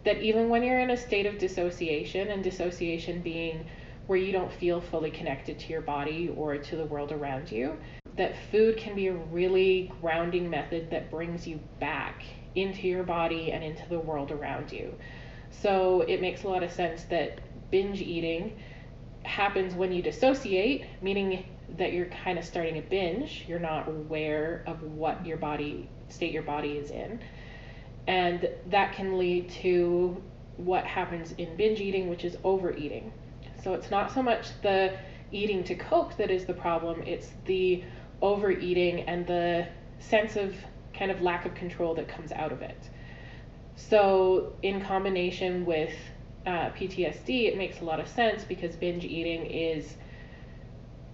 that 0.03 0.21
even 0.21 0.49
when 0.49 0.63
you're 0.63 0.79
in 0.79 0.91
a 0.91 0.97
state 0.97 1.25
of 1.25 1.37
dissociation, 1.37 2.29
and 2.29 2.43
dissociation 2.43 3.21
being 3.21 3.65
where 4.07 4.17
you 4.17 4.31
don't 4.31 4.51
feel 4.51 4.81
fully 4.81 5.11
connected 5.11 5.59
to 5.59 5.71
your 5.71 5.81
body 5.81 6.33
or 6.35 6.57
to 6.57 6.75
the 6.75 6.85
world 6.85 7.11
around 7.11 7.51
you, 7.51 7.77
that 8.17 8.35
food 8.51 8.77
can 8.77 8.95
be 8.95 9.07
a 9.07 9.13
really 9.13 9.91
grounding 10.01 10.49
method 10.49 10.89
that 10.89 11.11
brings 11.11 11.47
you 11.47 11.59
back 11.79 12.23
into 12.55 12.87
your 12.87 13.03
body 13.03 13.51
and 13.51 13.63
into 13.63 13.87
the 13.89 13.99
world 13.99 14.31
around 14.31 14.71
you. 14.71 14.93
So 15.49 16.01
it 16.01 16.21
makes 16.21 16.43
a 16.43 16.47
lot 16.47 16.63
of 16.63 16.71
sense 16.71 17.03
that 17.05 17.39
binge 17.71 18.01
eating 18.01 18.57
happens 19.23 19.75
when 19.75 19.91
you 19.91 20.01
dissociate, 20.01 20.85
meaning 21.01 21.45
that 21.77 21.93
you're 21.93 22.07
kind 22.07 22.37
of 22.37 22.45
starting 22.45 22.77
a 22.77 22.81
binge. 22.81 23.45
You're 23.47 23.59
not 23.59 23.87
aware 23.87 24.63
of 24.67 24.81
what 24.83 25.25
your 25.25 25.37
body 25.37 25.89
state 26.09 26.31
your 26.31 26.43
body 26.43 26.73
is 26.73 26.91
in. 26.91 27.19
And 28.07 28.49
that 28.67 28.93
can 28.93 29.17
lead 29.17 29.49
to 29.61 30.21
what 30.57 30.85
happens 30.85 31.33
in 31.37 31.55
binge 31.55 31.79
eating, 31.79 32.09
which 32.09 32.25
is 32.25 32.37
overeating. 32.43 33.11
So 33.63 33.73
it's 33.73 33.91
not 33.91 34.11
so 34.11 34.21
much 34.21 34.47
the 34.61 34.97
eating 35.31 35.63
to 35.65 35.75
cope 35.75 36.17
that 36.17 36.29
is 36.29 36.45
the 36.45 36.53
problem, 36.53 37.03
it's 37.05 37.29
the 37.45 37.83
overeating 38.21 39.01
and 39.01 39.25
the 39.25 39.67
sense 39.99 40.35
of 40.35 40.53
kind 40.93 41.11
of 41.11 41.21
lack 41.21 41.45
of 41.45 41.53
control 41.55 41.95
that 41.95 42.07
comes 42.07 42.31
out 42.31 42.51
of 42.51 42.61
it. 42.61 42.89
So, 43.75 44.53
in 44.61 44.81
combination 44.81 45.65
with 45.65 45.93
uh, 46.45 46.69
PTSD, 46.71 47.47
it 47.47 47.57
makes 47.57 47.81
a 47.81 47.85
lot 47.85 47.99
of 47.99 48.07
sense 48.07 48.43
because 48.43 48.75
binge 48.75 49.05
eating 49.05 49.45
is 49.45 49.95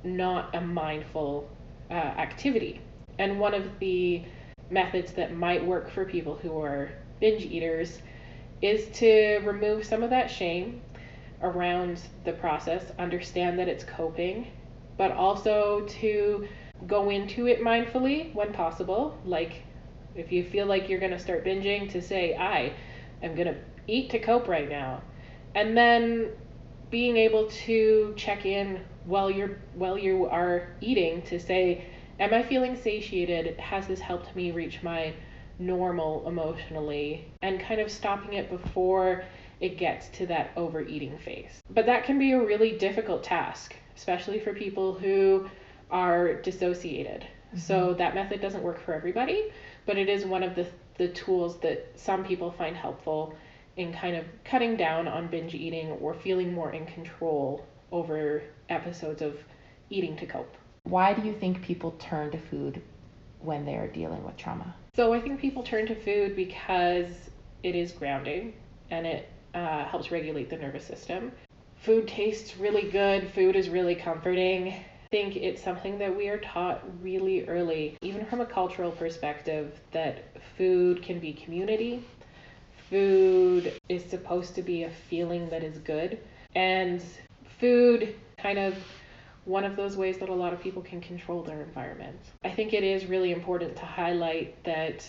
not 0.03 0.55
a 0.55 0.61
mindful 0.61 1.49
uh, 1.89 1.93
activity. 1.93 2.81
And 3.19 3.39
one 3.39 3.53
of 3.53 3.79
the 3.79 4.23
methods 4.69 5.13
that 5.13 5.35
might 5.35 5.65
work 5.65 5.89
for 5.89 6.05
people 6.05 6.35
who 6.35 6.61
are 6.61 6.91
binge 7.19 7.43
eaters 7.43 8.01
is 8.61 8.87
to 8.99 9.39
remove 9.45 9.85
some 9.85 10.03
of 10.03 10.09
that 10.09 10.29
shame 10.29 10.81
around 11.41 12.01
the 12.25 12.33
process, 12.33 12.91
understand 12.97 13.59
that 13.59 13.67
it's 13.67 13.83
coping, 13.83 14.47
but 14.97 15.11
also 15.11 15.85
to 15.87 16.47
go 16.87 17.09
into 17.09 17.47
it 17.47 17.61
mindfully 17.61 18.33
when 18.33 18.53
possible, 18.53 19.17
like 19.25 19.63
if 20.17 20.31
you 20.31 20.43
feel 20.43 20.65
like 20.65 20.89
you're 20.89 20.99
going 20.99 21.11
to 21.11 21.19
start 21.19 21.45
binging, 21.45 21.91
to 21.91 22.01
say, 22.01 22.35
I 22.35 22.73
am 23.21 23.35
going 23.35 23.47
to 23.47 23.57
eat 23.87 24.09
to 24.11 24.19
cope 24.19 24.47
right 24.47 24.69
now. 24.69 25.01
And 25.55 25.75
then 25.77 26.31
being 26.89 27.17
able 27.17 27.47
to 27.47 28.13
check 28.15 28.45
in 28.45 28.81
while 29.05 29.29
you're 29.29 29.57
while 29.73 29.97
you 29.97 30.25
are 30.25 30.69
eating 30.81 31.21
to 31.23 31.39
say, 31.39 31.85
am 32.19 32.33
I 32.33 32.43
feeling 32.43 32.75
satiated? 32.75 33.59
Has 33.59 33.87
this 33.87 33.99
helped 33.99 34.35
me 34.35 34.51
reach 34.51 34.83
my 34.83 35.13
normal 35.59 36.27
emotionally? 36.27 37.31
And 37.41 37.59
kind 37.59 37.81
of 37.81 37.91
stopping 37.91 38.33
it 38.33 38.49
before 38.49 39.23
it 39.59 39.77
gets 39.77 40.09
to 40.09 40.27
that 40.27 40.51
overeating 40.55 41.17
phase. 41.17 41.61
But 41.69 41.85
that 41.87 42.03
can 42.03 42.19
be 42.19 42.33
a 42.33 42.39
really 42.39 42.77
difficult 42.77 43.23
task, 43.23 43.75
especially 43.95 44.39
for 44.39 44.53
people 44.53 44.93
who 44.93 45.49
are 45.89 46.35
dissociated. 46.35 47.21
Mm-hmm. 47.21 47.57
So 47.57 47.93
that 47.95 48.13
method 48.13 48.41
doesn't 48.41 48.61
work 48.61 48.83
for 48.83 48.93
everybody 48.93 49.51
but 49.87 49.97
it 49.97 50.09
is 50.09 50.25
one 50.25 50.43
of 50.43 50.53
the, 50.53 50.67
the 50.99 51.07
tools 51.07 51.57
that 51.61 51.89
some 51.95 52.23
people 52.23 52.51
find 52.51 52.75
helpful 52.75 53.33
in 53.77 53.93
kind 53.93 54.15
of 54.15 54.25
cutting 54.43 54.75
down 54.75 55.07
on 55.07 55.27
binge 55.27 55.55
eating 55.55 55.91
or 55.93 56.13
feeling 56.13 56.53
more 56.53 56.71
in 56.73 56.85
control 56.85 57.65
over 57.91 58.43
episodes 58.69 59.21
of 59.21 59.37
eating 59.89 60.15
to 60.17 60.25
cope. 60.25 60.53
Why 60.83 61.13
do 61.13 61.25
you 61.25 61.33
think 61.33 61.61
people 61.61 61.91
turn 61.99 62.31
to 62.31 62.37
food 62.37 62.81
when 63.39 63.65
they 63.65 63.75
are 63.75 63.87
dealing 63.87 64.23
with 64.23 64.35
trauma? 64.35 64.75
So 64.93 65.13
I 65.13 65.21
think 65.21 65.39
people 65.39 65.63
turn 65.63 65.87
to 65.87 65.95
food 65.95 66.35
because 66.35 67.07
it 67.63 67.75
is 67.75 67.91
grounding 67.91 68.53
and 68.91 69.07
it 69.07 69.29
uh, 69.53 69.85
helps 69.85 70.11
regulate 70.11 70.49
the 70.49 70.57
nervous 70.57 70.85
system. 70.85 71.31
Food 71.77 72.07
tastes 72.07 72.57
really 72.57 72.89
good, 72.89 73.31
food 73.31 73.55
is 73.55 73.69
really 73.69 73.95
comforting, 73.95 74.83
think 75.11 75.35
it's 75.35 75.63
something 75.63 75.97
that 75.99 76.15
we 76.15 76.27
are 76.27 76.37
taught 76.39 76.83
really 77.01 77.47
early, 77.47 77.97
even 78.01 78.25
from 78.25 78.41
a 78.41 78.45
cultural 78.45 78.91
perspective, 78.91 79.79
that 79.91 80.25
food 80.57 81.01
can 81.01 81.19
be 81.19 81.33
community, 81.33 82.03
food 82.89 83.73
is 83.89 84.03
supposed 84.05 84.55
to 84.55 84.61
be 84.61 84.83
a 84.83 84.89
feeling 85.09 85.49
that 85.49 85.63
is 85.63 85.77
good. 85.79 86.19
And 86.55 87.03
food 87.59 88.15
kind 88.37 88.59
of 88.59 88.75
one 89.45 89.63
of 89.63 89.75
those 89.75 89.95
ways 89.95 90.17
that 90.17 90.29
a 90.29 90.33
lot 90.33 90.53
of 90.53 90.61
people 90.61 90.81
can 90.81 90.99
control 90.99 91.41
their 91.41 91.61
environment. 91.61 92.19
I 92.43 92.51
think 92.51 92.73
it 92.73 92.83
is 92.83 93.05
really 93.05 93.31
important 93.31 93.77
to 93.77 93.85
highlight 93.85 94.61
that 94.65 95.07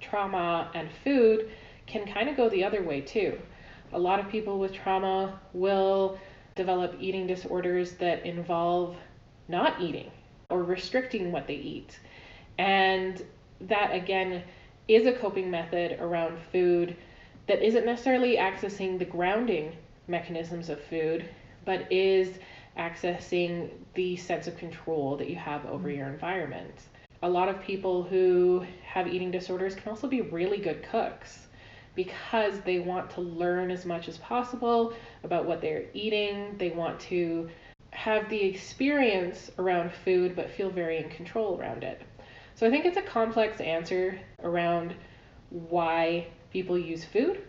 trauma 0.00 0.70
and 0.74 0.88
food 1.04 1.50
can 1.86 2.06
kind 2.06 2.28
of 2.28 2.36
go 2.36 2.48
the 2.48 2.64
other 2.64 2.82
way 2.82 3.02
too. 3.02 3.38
A 3.92 3.98
lot 3.98 4.18
of 4.18 4.28
people 4.28 4.58
with 4.58 4.72
trauma 4.72 5.40
will 5.52 6.18
develop 6.54 6.96
eating 7.00 7.26
disorders 7.26 7.92
that 7.94 8.24
involve 8.24 8.96
not 9.48 9.80
eating 9.80 10.10
or 10.50 10.62
restricting 10.62 11.32
what 11.32 11.46
they 11.46 11.54
eat. 11.54 11.98
And 12.58 13.22
that 13.62 13.94
again 13.94 14.42
is 14.88 15.06
a 15.06 15.12
coping 15.12 15.50
method 15.50 15.98
around 16.00 16.38
food 16.52 16.96
that 17.46 17.62
isn't 17.62 17.84
necessarily 17.84 18.36
accessing 18.36 18.98
the 18.98 19.04
grounding 19.04 19.72
mechanisms 20.08 20.68
of 20.68 20.80
food, 20.84 21.28
but 21.64 21.90
is 21.90 22.38
accessing 22.78 23.70
the 23.94 24.16
sense 24.16 24.46
of 24.46 24.56
control 24.56 25.16
that 25.16 25.30
you 25.30 25.36
have 25.36 25.64
over 25.66 25.90
your 25.90 26.08
environment. 26.08 26.74
A 27.22 27.28
lot 27.28 27.48
of 27.48 27.60
people 27.62 28.02
who 28.02 28.64
have 28.84 29.06
eating 29.06 29.30
disorders 29.30 29.74
can 29.74 29.88
also 29.88 30.06
be 30.06 30.20
really 30.20 30.58
good 30.58 30.82
cooks 30.90 31.43
because 31.94 32.60
they 32.60 32.78
want 32.78 33.10
to 33.10 33.20
learn 33.20 33.70
as 33.70 33.84
much 33.84 34.08
as 34.08 34.18
possible 34.18 34.92
about 35.22 35.44
what 35.44 35.60
they're 35.60 35.84
eating. 35.94 36.56
They 36.58 36.70
want 36.70 36.98
to 37.00 37.48
have 37.90 38.28
the 38.28 38.42
experience 38.42 39.50
around 39.58 39.92
food 40.04 40.34
but 40.34 40.50
feel 40.50 40.70
very 40.70 40.98
in 40.98 41.08
control 41.10 41.58
around 41.58 41.84
it. 41.84 42.02
So 42.56 42.66
I 42.66 42.70
think 42.70 42.84
it's 42.84 42.96
a 42.96 43.02
complex 43.02 43.60
answer 43.60 44.18
around 44.42 44.94
why 45.50 46.26
people 46.52 46.78
use 46.78 47.04
food, 47.04 47.42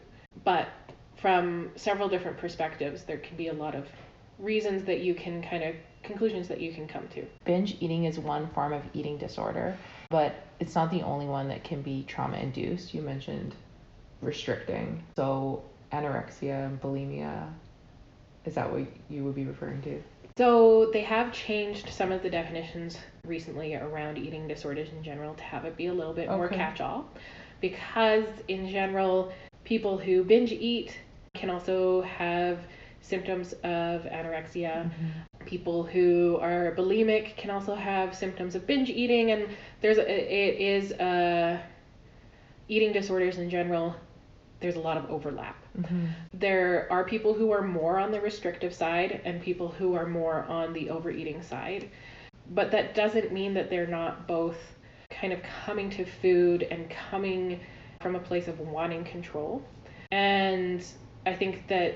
but 0.44 0.68
from 1.16 1.72
several 1.76 2.10
different 2.10 2.38
perspectives, 2.38 3.04
there 3.04 3.18
can 3.18 3.38
be 3.38 3.48
a 3.48 3.54
lot 3.54 3.76
of 3.76 3.88
reasons 4.40 4.84
that 4.86 5.00
you 5.00 5.16
can 5.16 5.42
kind 5.42 5.64
of 5.64 5.76
conclusions 6.04 6.48
that 6.48 6.60
you 6.60 6.74
can 6.74 6.88
come 6.88 7.08
to. 7.10 7.26
Binge 7.46 7.78
eating 7.80 8.06
is 8.06 8.20
one 8.20 8.48
form 8.50 8.74
of 8.74 8.84
eating 8.94 9.18
disorder, 9.18 9.76
but 10.10 10.36
it's 10.60 10.76
not 10.76 10.92
the 10.92 11.02
only 11.02 11.26
one 11.26 11.48
that 11.48 11.64
can 11.64 11.82
be 11.82 12.04
trauma 12.08 12.38
induced. 12.38 12.94
You 12.94 13.02
mentioned 13.02 13.56
restricting. 14.22 15.04
So 15.16 15.64
anorexia 15.92 16.66
and 16.66 16.82
bulimia, 16.82 17.52
is 18.46 18.56
that 18.56 18.72
what 18.72 18.84
you 19.10 19.24
would 19.24 19.36
be 19.36 19.46
referring 19.46 19.82
to? 19.84 20.02
So 20.38 20.90
they 20.92 21.02
have 21.02 21.32
changed 21.32 21.90
some 21.90 22.12
of 22.12 22.22
the 22.22 22.30
definitions 22.30 22.98
recently 23.26 23.76
around 23.76 24.18
eating 24.18 24.48
disorders 24.48 24.90
in 24.90 25.02
general 25.02 25.34
to 25.34 25.44
have 25.44 25.64
it 25.64 25.78
be 25.78 25.88
a 25.88 25.94
little 25.94 26.14
bit 26.14 26.28
more 26.30 26.50
catch 26.50 26.82
all 26.82 27.06
because 27.62 28.26
in 28.50 28.70
general 28.70 29.32
people 29.64 29.98
who 29.98 30.24
binge 30.24 30.52
eat 30.52 30.98
can 31.36 31.50
also 31.50 32.02
have 32.02 32.60
symptoms 33.02 33.54
of 33.64 34.02
anorexia. 34.04 34.90
People 35.46 35.84
who 35.84 36.38
are 36.42 36.74
bulimic 36.76 37.38
can 37.38 37.50
also 37.50 37.76
have 37.76 38.16
symptoms 38.16 38.56
of 38.56 38.68
binge 38.68 38.90
eating 38.90 39.32
and 39.32 39.48
there's 39.80 40.00
a, 40.00 40.04
it 40.04 40.60
is 40.60 40.92
uh, 40.94 41.60
eating 42.68 42.92
disorders 42.92 43.38
in 43.38 43.50
general 43.50 43.96
there's 44.60 44.76
a 44.76 44.80
lot 44.80 44.98
of 44.98 45.10
overlap. 45.10 45.62
Mm-hmm. 45.78 46.06
There 46.34 46.88
are 46.92 47.04
people 47.04 47.34
who 47.34 47.52
are 47.52 47.62
more 47.62 48.00
on 48.00 48.12
the 48.12 48.22
restrictive 48.22 48.74
side 48.74 49.22
and 49.26 49.42
people 49.42 49.68
who 49.68 49.96
are 49.96 50.08
more 50.08 50.44
on 50.46 50.74
the 50.74 50.90
overeating 50.90 51.42
side. 51.42 51.90
But 52.52 52.72
that 52.72 52.96
doesn't 52.96 53.32
mean 53.32 53.54
that 53.56 53.70
they're 53.70 53.88
not 53.88 54.28
both 54.28 54.58
kind 55.10 55.34
of 55.34 55.40
coming 55.66 55.90
to 55.92 56.06
food 56.06 56.64
and 56.64 56.90
coming 56.90 57.60
from 58.02 58.16
a 58.16 58.20
place 58.20 58.48
of 58.48 58.60
wanting 58.60 59.04
control. 59.04 59.64
And 60.12 60.86
I 61.26 61.34
think 61.34 61.68
that 61.68 61.96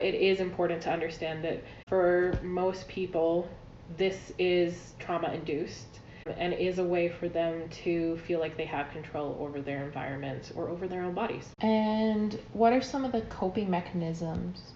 it 0.00 0.14
is 0.14 0.40
important 0.40 0.82
to 0.82 0.90
understand 0.90 1.42
that 1.44 1.62
for 1.88 2.38
most 2.42 2.86
people, 2.88 3.48
this 3.96 4.32
is 4.38 4.94
trauma 4.98 5.32
induced 5.32 6.00
and 6.36 6.52
is 6.54 6.78
a 6.78 6.84
way 6.84 7.08
for 7.08 7.28
them 7.28 7.68
to 7.84 8.16
feel 8.26 8.40
like 8.40 8.56
they 8.56 8.64
have 8.64 8.90
control 8.90 9.36
over 9.40 9.60
their 9.60 9.84
environment 9.84 10.52
or 10.54 10.68
over 10.68 10.88
their 10.88 11.02
own 11.02 11.14
bodies. 11.14 11.50
And 11.60 12.38
what 12.52 12.72
are 12.72 12.82
some 12.82 13.04
of 13.04 13.12
the 13.12 13.22
coping 13.22 13.70
mechanisms 13.70 14.72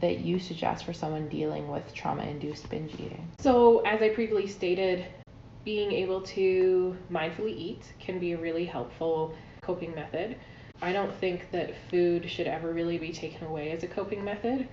that 0.00 0.20
you 0.20 0.38
suggest 0.38 0.84
for 0.84 0.92
someone 0.92 1.28
dealing 1.28 1.68
with 1.68 1.94
trauma 1.94 2.24
induced 2.24 2.68
binge 2.70 2.94
eating? 2.94 3.30
So, 3.38 3.80
as 3.80 4.02
I 4.02 4.08
previously 4.10 4.48
stated, 4.48 5.04
being 5.64 5.92
able 5.92 6.20
to 6.22 6.96
mindfully 7.10 7.56
eat 7.56 7.92
can 7.98 8.18
be 8.18 8.32
a 8.32 8.38
really 8.38 8.64
helpful 8.64 9.34
coping 9.62 9.94
method. 9.94 10.36
I 10.82 10.92
don't 10.92 11.14
think 11.14 11.50
that 11.52 11.74
food 11.90 12.28
should 12.28 12.46
ever 12.46 12.72
really 12.72 12.98
be 12.98 13.12
taken 13.12 13.46
away 13.46 13.70
as 13.70 13.82
a 13.82 13.86
coping 13.86 14.22
method 14.24 14.68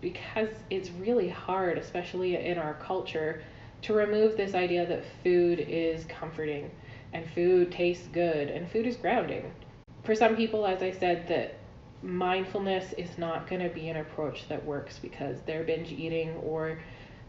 because 0.00 0.50
it's 0.68 0.90
really 0.90 1.28
hard, 1.28 1.78
especially 1.78 2.36
in 2.36 2.58
our 2.58 2.74
culture, 2.74 3.42
to 3.82 3.92
remove 3.92 4.36
this 4.36 4.54
idea 4.54 4.86
that 4.86 5.04
food 5.22 5.60
is 5.60 6.04
comforting 6.06 6.70
and 7.12 7.28
food 7.30 7.70
tastes 7.70 8.06
good 8.08 8.48
and 8.48 8.70
food 8.70 8.86
is 8.86 8.96
grounding. 8.96 9.52
For 10.04 10.14
some 10.14 10.36
people, 10.36 10.66
as 10.66 10.82
I 10.82 10.90
said, 10.90 11.26
that 11.28 11.58
mindfulness 12.02 12.92
is 12.94 13.18
not 13.18 13.48
going 13.48 13.62
to 13.62 13.74
be 13.74 13.88
an 13.88 13.96
approach 13.96 14.48
that 14.48 14.64
works 14.64 14.98
because 14.98 15.40
they're 15.42 15.64
binge 15.64 15.92
eating 15.92 16.36
or 16.36 16.78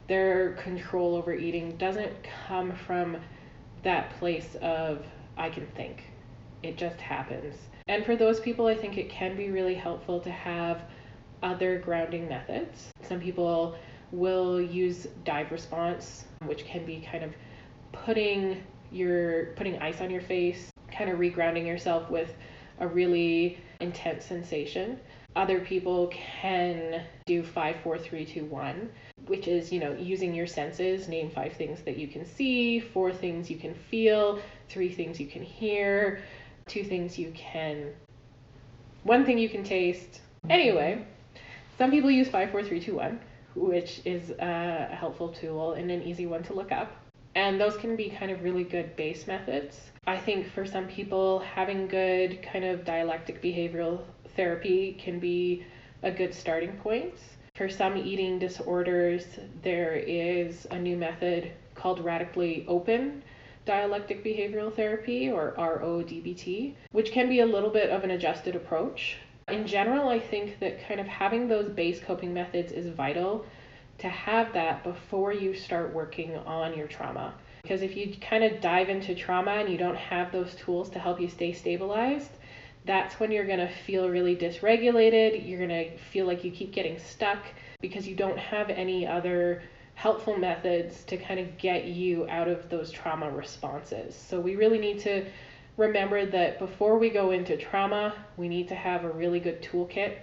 their 0.08 0.54
control 0.54 1.16
over 1.16 1.34
eating 1.34 1.76
doesn't 1.78 2.12
come 2.48 2.74
from 2.86 3.18
that 3.84 4.10
place 4.20 4.56
of 4.62 5.06
I 5.38 5.50
can 5.50 5.68
think. 5.76 6.04
It 6.64 6.78
just 6.78 7.00
happens. 7.00 7.56
And 7.88 8.06
for 8.06 8.16
those 8.16 8.40
people, 8.40 8.68
I 8.68 8.76
think 8.76 8.98
it 8.98 9.10
can 9.10 9.38
be 9.38 9.50
really 9.50 9.76
helpful 9.76 10.20
to 10.22 10.32
have 10.32 10.82
other 11.44 11.80
grounding 11.80 12.28
methods. 12.28 12.92
Some 13.04 13.20
people 13.20 13.78
will 14.12 14.62
use 14.62 15.08
dive 15.26 15.52
response, 15.52 16.26
which 16.46 16.66
can 16.66 16.86
be 16.86 17.06
kind 17.10 17.24
of 17.24 17.34
putting 17.92 18.64
your 18.92 19.48
putting 19.56 19.78
ice 19.80 20.02
on 20.02 20.10
your 20.10 20.22
face, 20.22 20.70
kind 20.92 21.10
of 21.10 21.20
regrounding 21.20 21.66
yourself 21.66 22.10
with 22.10 22.34
a 22.80 22.88
really 22.88 23.60
intense 23.80 24.26
sensation. 24.26 25.00
Other 25.36 25.60
people 25.60 26.08
can 26.08 27.04
do 27.26 27.44
five, 27.44 27.76
four, 27.84 27.98
three, 27.98 28.26
two, 28.26 28.46
one, 28.46 28.90
which 29.28 29.48
is, 29.48 29.72
you 29.72 29.80
know, 29.80 29.94
using 29.94 30.34
your 30.34 30.48
senses, 30.48 31.08
name 31.08 31.30
five 31.30 31.54
things 31.54 31.82
that 31.84 31.98
you 31.98 32.08
can 32.08 32.26
see, 32.26 32.80
four 32.80 33.12
things 33.12 33.50
you 33.50 33.58
can 33.58 33.76
feel, 33.76 34.40
three 34.70 34.90
things 34.90 35.20
you 35.20 35.28
can 35.28 35.44
hear, 35.44 36.24
two 36.68 36.84
things 36.84 37.20
you 37.20 37.32
can, 37.36 37.94
one 39.04 39.26
thing 39.26 39.38
you 39.38 39.50
can 39.50 39.64
taste. 39.64 40.22
Anyway, 40.50 41.06
some 41.78 41.92
people 41.92 42.10
use 42.10 42.30
five, 42.30 42.50
four, 42.50 42.64
three, 42.64 42.80
two, 42.80 42.96
one, 42.96 43.20
which 43.58 44.02
is 44.06 44.32
a 44.40 44.88
helpful 44.92 45.30
tool 45.30 45.74
and 45.74 45.90
an 45.92 46.04
easy 46.04 46.26
one 46.26 46.44
to 46.44 46.54
look 46.54 46.72
up. 46.72 46.92
And 47.36 47.60
those 47.60 47.78
can 47.78 47.96
be 47.96 48.10
kind 48.10 48.32
of 48.32 48.44
really 48.44 48.64
good 48.64 48.96
base 48.96 49.28
methods. 49.28 49.92
I 50.06 50.18
think 50.18 50.52
for 50.52 50.66
some 50.66 50.88
people, 50.88 51.40
having 51.40 51.88
good 51.88 52.42
kind 52.42 52.66
of 52.66 52.86
dialectic 52.86 53.42
behavioral 53.42 54.02
therapy 54.36 54.94
can 55.00 55.20
be 55.20 55.66
a 56.04 56.12
good 56.12 56.34
starting 56.34 56.72
point. 56.78 57.14
For 57.56 57.70
some 57.70 57.98
eating 57.98 58.40
disorders, 58.40 59.26
there 59.64 59.94
is 59.94 60.68
a 60.72 60.80
new 60.80 60.96
method 60.96 61.52
called 61.76 62.04
radically 62.04 62.66
open 62.68 63.24
dialectic 63.68 64.24
behavioral 64.24 64.74
therapy 64.74 65.30
or 65.30 65.54
RODBT, 65.58 66.74
which 66.94 67.12
can 67.12 67.30
be 67.30 67.42
a 67.42 67.46
little 67.46 67.70
bit 67.70 67.92
of 67.92 68.04
an 68.04 68.12
adjusted 68.12 68.56
approach. 68.56 69.18
In 69.50 69.66
general, 69.66 70.10
I 70.10 70.20
think 70.20 70.60
that 70.60 70.86
kind 70.86 71.00
of 71.00 71.08
having 71.08 71.48
those 71.48 71.70
base 71.70 72.02
coping 72.02 72.34
methods 72.34 72.74
is 72.74 72.88
vital 72.88 73.46
to 74.00 74.10
have 74.10 74.52
that 74.52 74.84
before 74.84 75.32
you 75.32 75.54
start 75.54 75.94
working 75.94 76.36
on 76.36 76.78
your 76.78 76.88
trauma. 76.88 77.34
Because 77.62 77.82
if 77.82 77.96
you 77.96 78.14
kind 78.20 78.44
of 78.44 78.60
dive 78.60 78.90
into 78.90 79.16
trauma 79.16 79.52
and 79.52 79.70
you 79.70 79.78
don't 79.78 79.96
have 79.96 80.34
those 80.34 80.54
tools 80.56 80.90
to 80.90 81.00
help 81.00 81.22
you 81.22 81.30
stay 81.30 81.54
stabilized, 81.54 82.32
that's 82.84 83.22
when 83.22 83.32
you're 83.32 83.48
going 83.48 83.60
to 83.60 83.70
feel 83.70 84.10
really 84.10 84.36
dysregulated. 84.36 85.48
You're 85.48 85.66
going 85.66 85.92
to 85.92 85.98
feel 85.98 86.26
like 86.26 86.44
you 86.44 86.52
keep 86.52 86.74
getting 86.74 87.00
stuck 87.00 87.40
because 87.80 88.06
you 88.06 88.18
don't 88.18 88.38
have 88.38 88.70
any 88.70 89.08
other 89.08 89.64
helpful 89.96 90.38
methods 90.38 91.06
to 91.06 91.16
kind 91.16 91.40
of 91.40 91.58
get 91.58 91.86
you 91.86 92.28
out 92.28 92.50
of 92.50 92.70
those 92.70 92.92
trauma 92.92 93.32
responses. 93.32 94.14
So 94.14 94.42
we 94.42 94.58
really 94.58 94.78
need 94.78 95.00
to 95.00 95.26
remember 95.78 96.26
that 96.26 96.60
before 96.60 96.98
we 96.98 97.10
go 97.10 97.32
into 97.32 97.56
trauma, 97.56 98.14
we 98.36 98.50
need 98.50 98.68
to 98.68 98.76
have 98.76 99.04
a 99.04 99.10
really 99.10 99.40
good 99.40 99.62
toolkit 99.62 100.18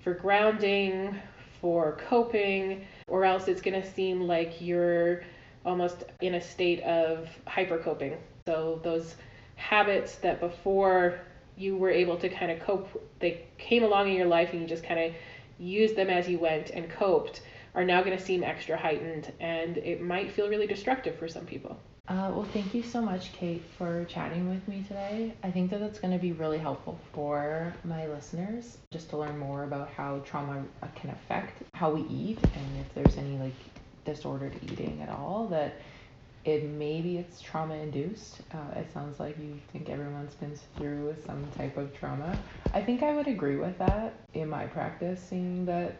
for 0.00 0.14
grounding, 0.14 1.18
for 1.60 1.98
coping, 2.08 2.84
or 3.08 3.24
else 3.24 3.48
it's 3.48 3.62
going 3.62 3.80
to 3.80 3.90
seem 3.92 4.20
like 4.20 4.60
you're 4.60 5.22
almost 5.64 6.04
in 6.20 6.34
a 6.34 6.40
state 6.40 6.80
of 6.82 7.28
hypercoping. 7.46 8.16
So 8.46 8.80
those 8.84 9.16
habits 9.56 10.16
that 10.16 10.40
before 10.40 11.18
you 11.56 11.76
were 11.76 11.90
able 11.90 12.16
to 12.18 12.28
kind 12.28 12.52
of 12.52 12.60
cope, 12.60 12.88
they 13.18 13.46
came 13.56 13.82
along 13.82 14.08
in 14.08 14.14
your 14.14 14.26
life 14.26 14.52
and 14.52 14.62
you 14.62 14.68
just 14.68 14.84
kind 14.84 15.00
of 15.00 15.12
used 15.58 15.96
them 15.96 16.08
as 16.08 16.28
you 16.28 16.38
went 16.38 16.70
and 16.70 16.88
coped, 16.88 17.42
are 17.74 17.84
now 17.84 18.02
going 18.02 18.16
to 18.16 18.22
seem 18.22 18.44
extra 18.44 18.76
heightened 18.76 19.32
and 19.40 19.78
it 19.78 20.00
might 20.00 20.30
feel 20.30 20.48
really 20.48 20.66
destructive 20.66 21.18
for 21.18 21.28
some 21.28 21.44
people. 21.44 21.78
Uh, 22.08 22.30
well, 22.32 22.44
thank 22.54 22.72
you 22.72 22.82
so 22.82 23.02
much, 23.02 23.32
Kate, 23.34 23.62
for 23.76 24.06
chatting 24.06 24.48
with 24.48 24.66
me 24.66 24.82
today. 24.88 25.34
I 25.42 25.50
think 25.50 25.70
that 25.70 25.80
that's 25.80 25.98
going 25.98 26.14
to 26.14 26.18
be 26.18 26.32
really 26.32 26.56
helpful 26.56 26.98
for 27.12 27.74
my 27.84 28.06
listeners 28.06 28.78
just 28.90 29.10
to 29.10 29.18
learn 29.18 29.36
more 29.38 29.64
about 29.64 29.90
how 29.90 30.20
trauma 30.20 30.64
uh, 30.82 30.86
can 30.94 31.10
affect 31.10 31.62
how 31.74 31.90
we 31.90 32.00
eat 32.08 32.38
and 32.54 32.78
if 32.78 32.94
there's 32.94 33.18
any 33.18 33.36
like 33.36 33.52
disordered 34.06 34.58
eating 34.62 35.02
at 35.02 35.10
all 35.10 35.48
that 35.48 35.74
it 36.44 36.64
maybe 36.64 37.18
it's 37.18 37.40
trauma 37.42 37.74
induced. 37.74 38.40
Uh, 38.52 38.78
it 38.78 38.92
sounds 38.94 39.20
like 39.20 39.36
you 39.38 39.60
think 39.72 39.90
everyone's 39.90 40.34
been 40.34 40.56
through 40.78 41.14
some 41.26 41.46
type 41.58 41.76
of 41.76 41.94
trauma. 41.98 42.38
I 42.72 42.82
think 42.82 43.02
I 43.02 43.12
would 43.14 43.26
agree 43.28 43.56
with 43.56 43.78
that 43.78 44.14
in 44.32 44.48
my 44.48 44.66
practice, 44.66 45.20
seeing 45.22 45.66
that 45.66 45.96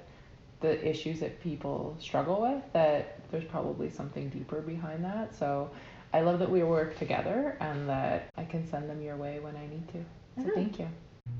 the 0.60 0.88
issues 0.88 1.20
that 1.20 1.40
people 1.42 1.96
struggle 2.00 2.40
with, 2.42 2.62
that 2.72 3.18
there's 3.30 3.44
probably 3.44 3.90
something 3.90 4.28
deeper 4.28 4.60
behind 4.60 5.04
that. 5.04 5.34
So 5.34 5.70
I 6.12 6.20
love 6.20 6.38
that 6.38 6.50
we 6.50 6.62
work 6.62 6.96
together 6.98 7.56
and 7.60 7.88
that 7.88 8.30
I 8.36 8.44
can 8.44 8.68
send 8.68 8.88
them 8.88 9.02
your 9.02 9.16
way 9.16 9.40
when 9.40 9.56
I 9.56 9.66
need 9.66 9.88
to. 9.88 10.04
So 10.36 10.42
mm-hmm. 10.42 10.54
thank 10.54 10.78
you. 10.78 10.88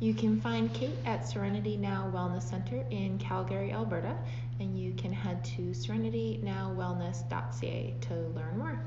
You 0.01 0.15
can 0.15 0.41
find 0.41 0.73
Kate 0.75 0.97
at 1.07 1.27
Serenity 1.27 1.77
Now 1.77 2.09
Wellness 2.15 2.43
Center 2.43 2.85
in 2.91 3.19
Calgary, 3.19 3.73
Alberta, 3.73 4.17
and 4.61 4.79
you 4.79 4.93
can 4.95 5.13
head 5.13 5.45
to 5.57 5.73
serenitynowwellness.ca 5.73 7.95
to 8.03 8.15
learn 8.15 8.59
more. 8.59 8.81